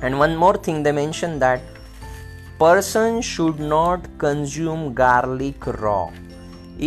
and 0.00 0.18
one 0.18 0.36
more 0.36 0.56
thing 0.56 0.82
they 0.82 0.92
mention 0.92 1.38
that 1.38 1.60
person 2.58 3.20
should 3.22 3.58
not 3.60 4.06
consume 4.18 4.94
garlic 4.94 5.66
raw 5.66 6.10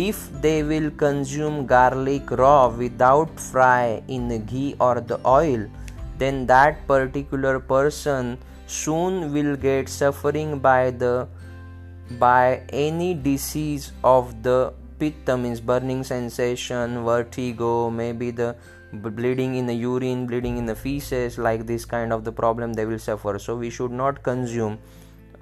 if 0.04 0.18
they 0.42 0.62
will 0.62 0.90
consume 1.02 1.64
garlic 1.66 2.30
raw 2.42 2.68
without 2.68 3.40
fry 3.40 4.02
in 4.08 4.28
ghee 4.46 4.74
or 4.78 5.00
the 5.00 5.18
oil 5.24 5.66
then 6.18 6.46
that 6.46 6.86
particular 6.86 7.58
person 7.58 8.36
soon 8.66 9.32
will 9.32 9.56
get 9.56 9.88
suffering 9.88 10.58
by 10.58 10.90
the 10.90 11.26
by 12.18 12.62
any 12.86 13.14
disease 13.14 13.92
of 14.04 14.42
the 14.42 14.72
pitta 14.98 15.36
means 15.36 15.60
burning 15.60 16.02
sensation 16.04 17.04
vertigo 17.04 17.90
maybe 17.90 18.30
the 18.30 18.54
bleeding 18.92 19.56
in 19.56 19.66
the 19.66 19.74
urine 19.74 20.26
bleeding 20.26 20.56
in 20.56 20.66
the 20.66 20.74
feces 20.74 21.38
like 21.38 21.66
this 21.66 21.84
kind 21.84 22.12
of 22.12 22.24
the 22.24 22.32
problem 22.32 22.72
they 22.72 22.86
will 22.86 22.98
suffer. 22.98 23.38
So 23.38 23.56
we 23.56 23.70
should 23.70 23.90
not 23.90 24.22
consume 24.22 24.78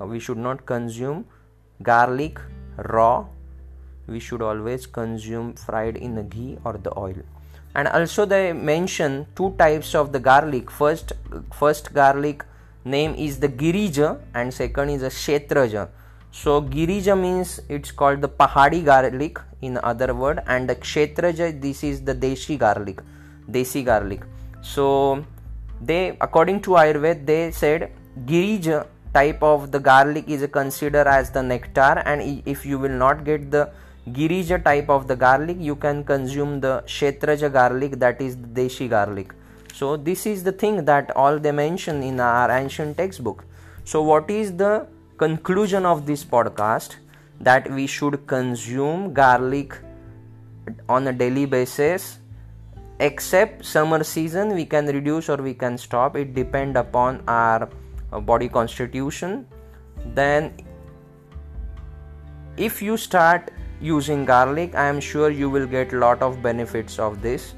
uh, 0.00 0.06
we 0.06 0.18
should 0.18 0.38
not 0.38 0.64
consume 0.66 1.26
garlic 1.82 2.40
raw 2.76 3.26
we 4.06 4.20
should 4.20 4.42
always 4.42 4.86
consume 4.86 5.54
fried 5.54 5.96
in 5.96 6.14
the 6.14 6.22
ghee 6.22 6.58
or 6.64 6.74
the 6.74 6.96
oil. 6.98 7.16
And 7.74 7.88
also 7.88 8.24
they 8.24 8.52
mention 8.52 9.26
two 9.34 9.54
types 9.58 9.94
of 9.94 10.12
the 10.12 10.20
garlic. 10.20 10.70
First 10.70 11.12
first 11.52 11.92
garlic 11.92 12.44
name 12.84 13.14
is 13.14 13.40
the 13.40 13.48
girija 13.48 14.20
and 14.34 14.52
second 14.52 14.90
is 14.90 15.02
a 15.02 15.08
kshetraja 15.08 15.88
so 16.38 16.60
girija 16.60 17.14
means 17.18 17.60
it's 17.68 17.92
called 17.92 18.20
the 18.20 18.28
pahadi 18.28 18.84
garlic 18.84 19.38
in 19.62 19.78
other 19.90 20.12
word 20.12 20.42
and 20.46 20.68
the 20.68 20.74
kshetraja 20.74 21.46
this 21.60 21.84
is 21.84 22.02
the 22.08 22.14
deshi 22.14 22.58
garlic 22.58 23.02
desi 23.48 23.84
garlic. 23.84 24.22
So 24.60 25.24
they 25.80 26.16
according 26.20 26.60
to 26.62 26.70
ayurveda 26.70 27.24
they 27.24 27.52
said 27.52 27.92
girija 28.26 28.86
type 29.14 29.44
of 29.44 29.70
the 29.70 29.78
garlic 29.78 30.28
is 30.28 30.44
considered 30.50 31.06
as 31.06 31.30
the 31.30 31.42
nectar 31.42 32.02
and 32.04 32.42
if 32.44 32.66
you 32.66 32.80
will 32.80 32.98
not 33.04 33.24
get 33.24 33.50
the 33.52 33.70
girija 34.12 34.62
type 34.62 34.88
of 34.90 35.06
the 35.08 35.16
garlic 35.16 35.56
you 35.58 35.74
can 35.74 36.04
consume 36.04 36.60
the 36.60 36.82
kshetraja 36.86 37.50
garlic 37.52 37.98
that 37.98 38.20
is 38.20 38.36
the 38.36 38.48
deshi 38.48 38.88
garlic. 38.88 39.32
So 39.72 39.96
this 39.96 40.26
is 40.26 40.44
the 40.44 40.52
thing 40.52 40.84
that 40.84 41.10
all 41.16 41.38
they 41.38 41.52
mention 41.52 42.02
in 42.02 42.20
our 42.20 42.50
ancient 42.50 42.96
textbook. 42.96 43.44
So 43.84 44.02
what 44.02 44.30
is 44.30 44.56
the 44.56 44.86
conclusion 45.16 45.84
of 45.84 46.06
this 46.06 46.22
podcast? 46.24 46.96
That 47.40 47.70
we 47.70 47.86
should 47.86 48.26
consume 48.26 49.12
garlic 49.12 49.76
on 50.88 51.08
a 51.08 51.12
daily 51.12 51.46
basis. 51.46 52.18
Except 53.00 53.64
summer 53.64 54.04
season 54.04 54.54
we 54.54 54.64
can 54.64 54.86
reduce 54.86 55.28
or 55.28 55.38
we 55.38 55.54
can 55.54 55.76
stop. 55.76 56.14
It 56.14 56.34
depend 56.34 56.76
upon 56.76 57.24
our 57.26 57.68
uh, 58.12 58.20
body 58.20 58.48
constitution. 58.48 59.46
Then 60.14 60.52
if 62.56 62.80
you 62.80 62.96
start 62.96 63.50
using 63.80 64.24
garlic 64.24 64.74
i 64.74 64.86
am 64.86 65.00
sure 65.00 65.30
you 65.30 65.50
will 65.50 65.66
get 65.66 65.92
lot 65.92 66.22
of 66.22 66.42
benefits 66.42 66.98
of 66.98 67.20
this. 67.22 67.54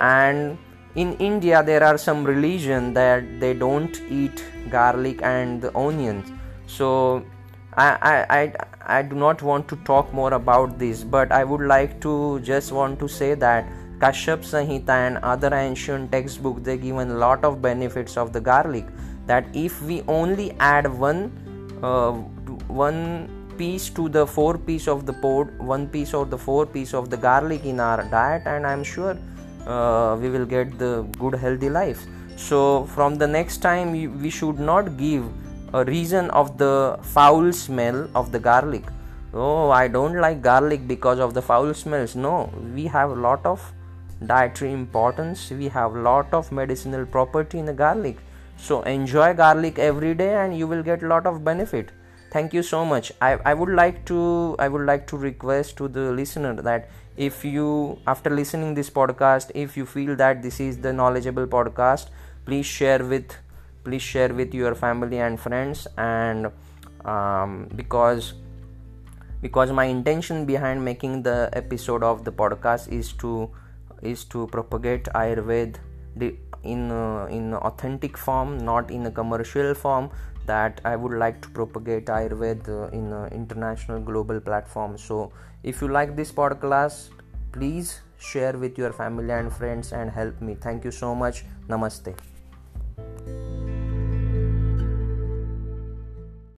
And 0.00 0.58
in 0.94 1.14
india 1.18 1.62
there 1.62 1.84
are 1.84 1.98
some 1.98 2.24
religion 2.24 2.94
that 2.94 3.40
they 3.40 3.54
don't 3.54 4.00
eat 4.08 4.44
garlic 4.70 5.22
and 5.22 5.62
the 5.62 5.76
onions. 5.76 6.32
So 6.66 7.24
I, 7.74 7.88
I, 8.02 8.36
I, 8.38 8.98
I 8.98 9.02
do 9.02 9.14
not 9.16 9.42
want 9.42 9.68
to 9.68 9.76
talk 9.76 10.12
more 10.12 10.32
about 10.34 10.78
this 10.78 11.04
but 11.04 11.30
i 11.30 11.44
would 11.44 11.60
like 11.60 12.00
to 12.00 12.40
just 12.40 12.72
want 12.72 12.98
to 12.98 13.08
say 13.08 13.34
that 13.34 13.64
kashyap 14.02 14.46
samhita 14.50 14.96
and 15.06 15.18
other 15.32 15.50
ancient 15.54 16.10
textbook 16.12 16.62
they 16.68 16.76
given 16.84 17.18
lot 17.22 17.44
of 17.44 17.60
benefits 17.62 18.16
of 18.16 18.32
the 18.32 18.40
garlic. 18.40 18.86
That 19.26 19.46
if 19.54 19.82
we 19.82 20.02
only 20.08 20.52
add 20.58 20.88
one 21.06 21.20
uh, 21.82 22.12
one 22.84 23.00
piece 23.62 23.90
to 23.98 24.08
the 24.08 24.26
four 24.26 24.52
piece 24.68 24.86
of 24.88 25.04
the 25.06 25.16
pod 25.24 25.58
one 25.72 25.86
piece 25.96 26.14
or 26.14 26.24
the 26.34 26.38
four 26.46 26.64
piece 26.76 26.94
of 27.00 27.10
the 27.10 27.16
garlic 27.26 27.64
in 27.72 27.80
our 27.88 28.04
diet 28.14 28.46
and 28.54 28.66
i'm 28.66 28.84
sure 28.92 29.16
uh, 29.66 30.16
we 30.20 30.30
will 30.30 30.46
get 30.46 30.78
the 30.78 31.02
good 31.18 31.34
healthy 31.34 31.68
life. 31.68 32.06
So 32.36 32.84
from 32.86 33.16
the 33.16 33.26
next 33.26 33.58
time 33.58 33.92
we 33.92 34.30
should 34.30 34.58
not 34.58 34.96
give 34.96 35.24
a 35.74 35.84
reason 35.84 36.30
of 36.30 36.56
the 36.58 36.98
foul 37.02 37.52
smell 37.52 38.08
of 38.14 38.32
the 38.32 38.38
garlic. 38.38 38.84
Oh 39.32 39.70
i 39.70 39.86
don't 39.86 40.16
like 40.24 40.40
garlic 40.42 40.88
because 40.88 41.18
of 41.18 41.34
the 41.34 41.42
foul 41.42 41.74
smells. 41.74 42.16
No 42.16 42.50
we 42.74 42.86
have 42.86 43.10
a 43.10 43.20
lot 43.28 43.44
of 43.44 43.72
dietary 44.26 44.72
importance. 44.72 45.50
We 45.50 45.68
have 45.68 45.94
a 45.94 46.00
lot 46.00 46.32
of 46.32 46.50
medicinal 46.50 47.06
property 47.06 47.58
in 47.58 47.66
the 47.66 47.72
garlic. 47.72 48.16
So 48.56 48.82
enjoy 48.82 49.34
garlic 49.34 49.78
every 49.78 50.14
day 50.14 50.34
and 50.34 50.56
you 50.56 50.66
will 50.66 50.82
get 50.82 51.02
a 51.02 51.06
lot 51.06 51.26
of 51.26 51.44
benefit 51.44 51.92
thank 52.30 52.54
you 52.54 52.62
so 52.62 52.84
much. 52.84 53.12
I, 53.20 53.38
I 53.44 53.54
would 53.54 53.70
like 53.70 54.04
to 54.06 54.56
i 54.58 54.68
would 54.68 54.86
like 54.86 55.06
to 55.08 55.16
request 55.16 55.76
to 55.78 55.88
the 55.88 56.12
listener 56.12 56.54
that 56.62 56.90
if 57.16 57.44
you 57.44 57.98
after 58.06 58.30
listening 58.30 58.74
this 58.74 58.90
podcast 58.90 59.50
if 59.54 59.76
you 59.76 59.86
feel 59.86 60.16
that 60.16 60.42
this 60.42 60.60
is 60.60 60.78
the 60.78 60.92
knowledgeable 60.92 61.46
podcast 61.46 62.08
please 62.44 62.66
share 62.66 63.04
with 63.04 63.34
please 63.84 64.02
share 64.02 64.32
with 64.32 64.54
your 64.54 64.74
family 64.74 65.18
and 65.18 65.40
friends 65.40 65.86
and 65.96 66.50
um, 67.04 67.68
because 67.76 68.34
because 69.42 69.72
my 69.72 69.84
intention 69.84 70.44
behind 70.44 70.84
making 70.84 71.22
the 71.22 71.48
episode 71.52 72.02
of 72.02 72.24
the 72.24 72.32
podcast 72.32 72.92
is 72.92 73.12
to 73.14 73.50
is 74.02 74.24
to 74.24 74.46
propagate 74.48 75.04
ayurveda 75.14 75.78
in 76.62 76.90
uh, 76.90 77.26
in 77.30 77.54
authentic 77.54 78.16
form 78.16 78.58
not 78.58 78.90
in 78.90 79.06
a 79.06 79.10
commercial 79.10 79.74
form 79.74 80.10
that 80.46 80.80
i 80.84 80.96
would 80.96 81.12
like 81.12 81.40
to 81.42 81.48
propagate 81.50 82.06
ayurveda 82.06 82.92
in 82.92 83.12
international 83.32 84.00
global 84.00 84.40
platform. 84.40 84.96
So 84.98 85.32
if 85.62 85.80
you 85.82 85.88
like 85.88 86.16
this 86.16 86.32
podcast 86.32 87.10
please 87.52 88.00
share 88.18 88.56
with 88.56 88.78
your 88.78 88.92
family 88.92 89.32
and 89.32 89.52
friends 89.52 89.92
and 89.92 90.10
help 90.10 90.40
me. 90.40 90.54
Thank 90.54 90.84
you 90.84 90.90
so 90.90 91.14
much. 91.14 91.44
Namaste 91.68 92.14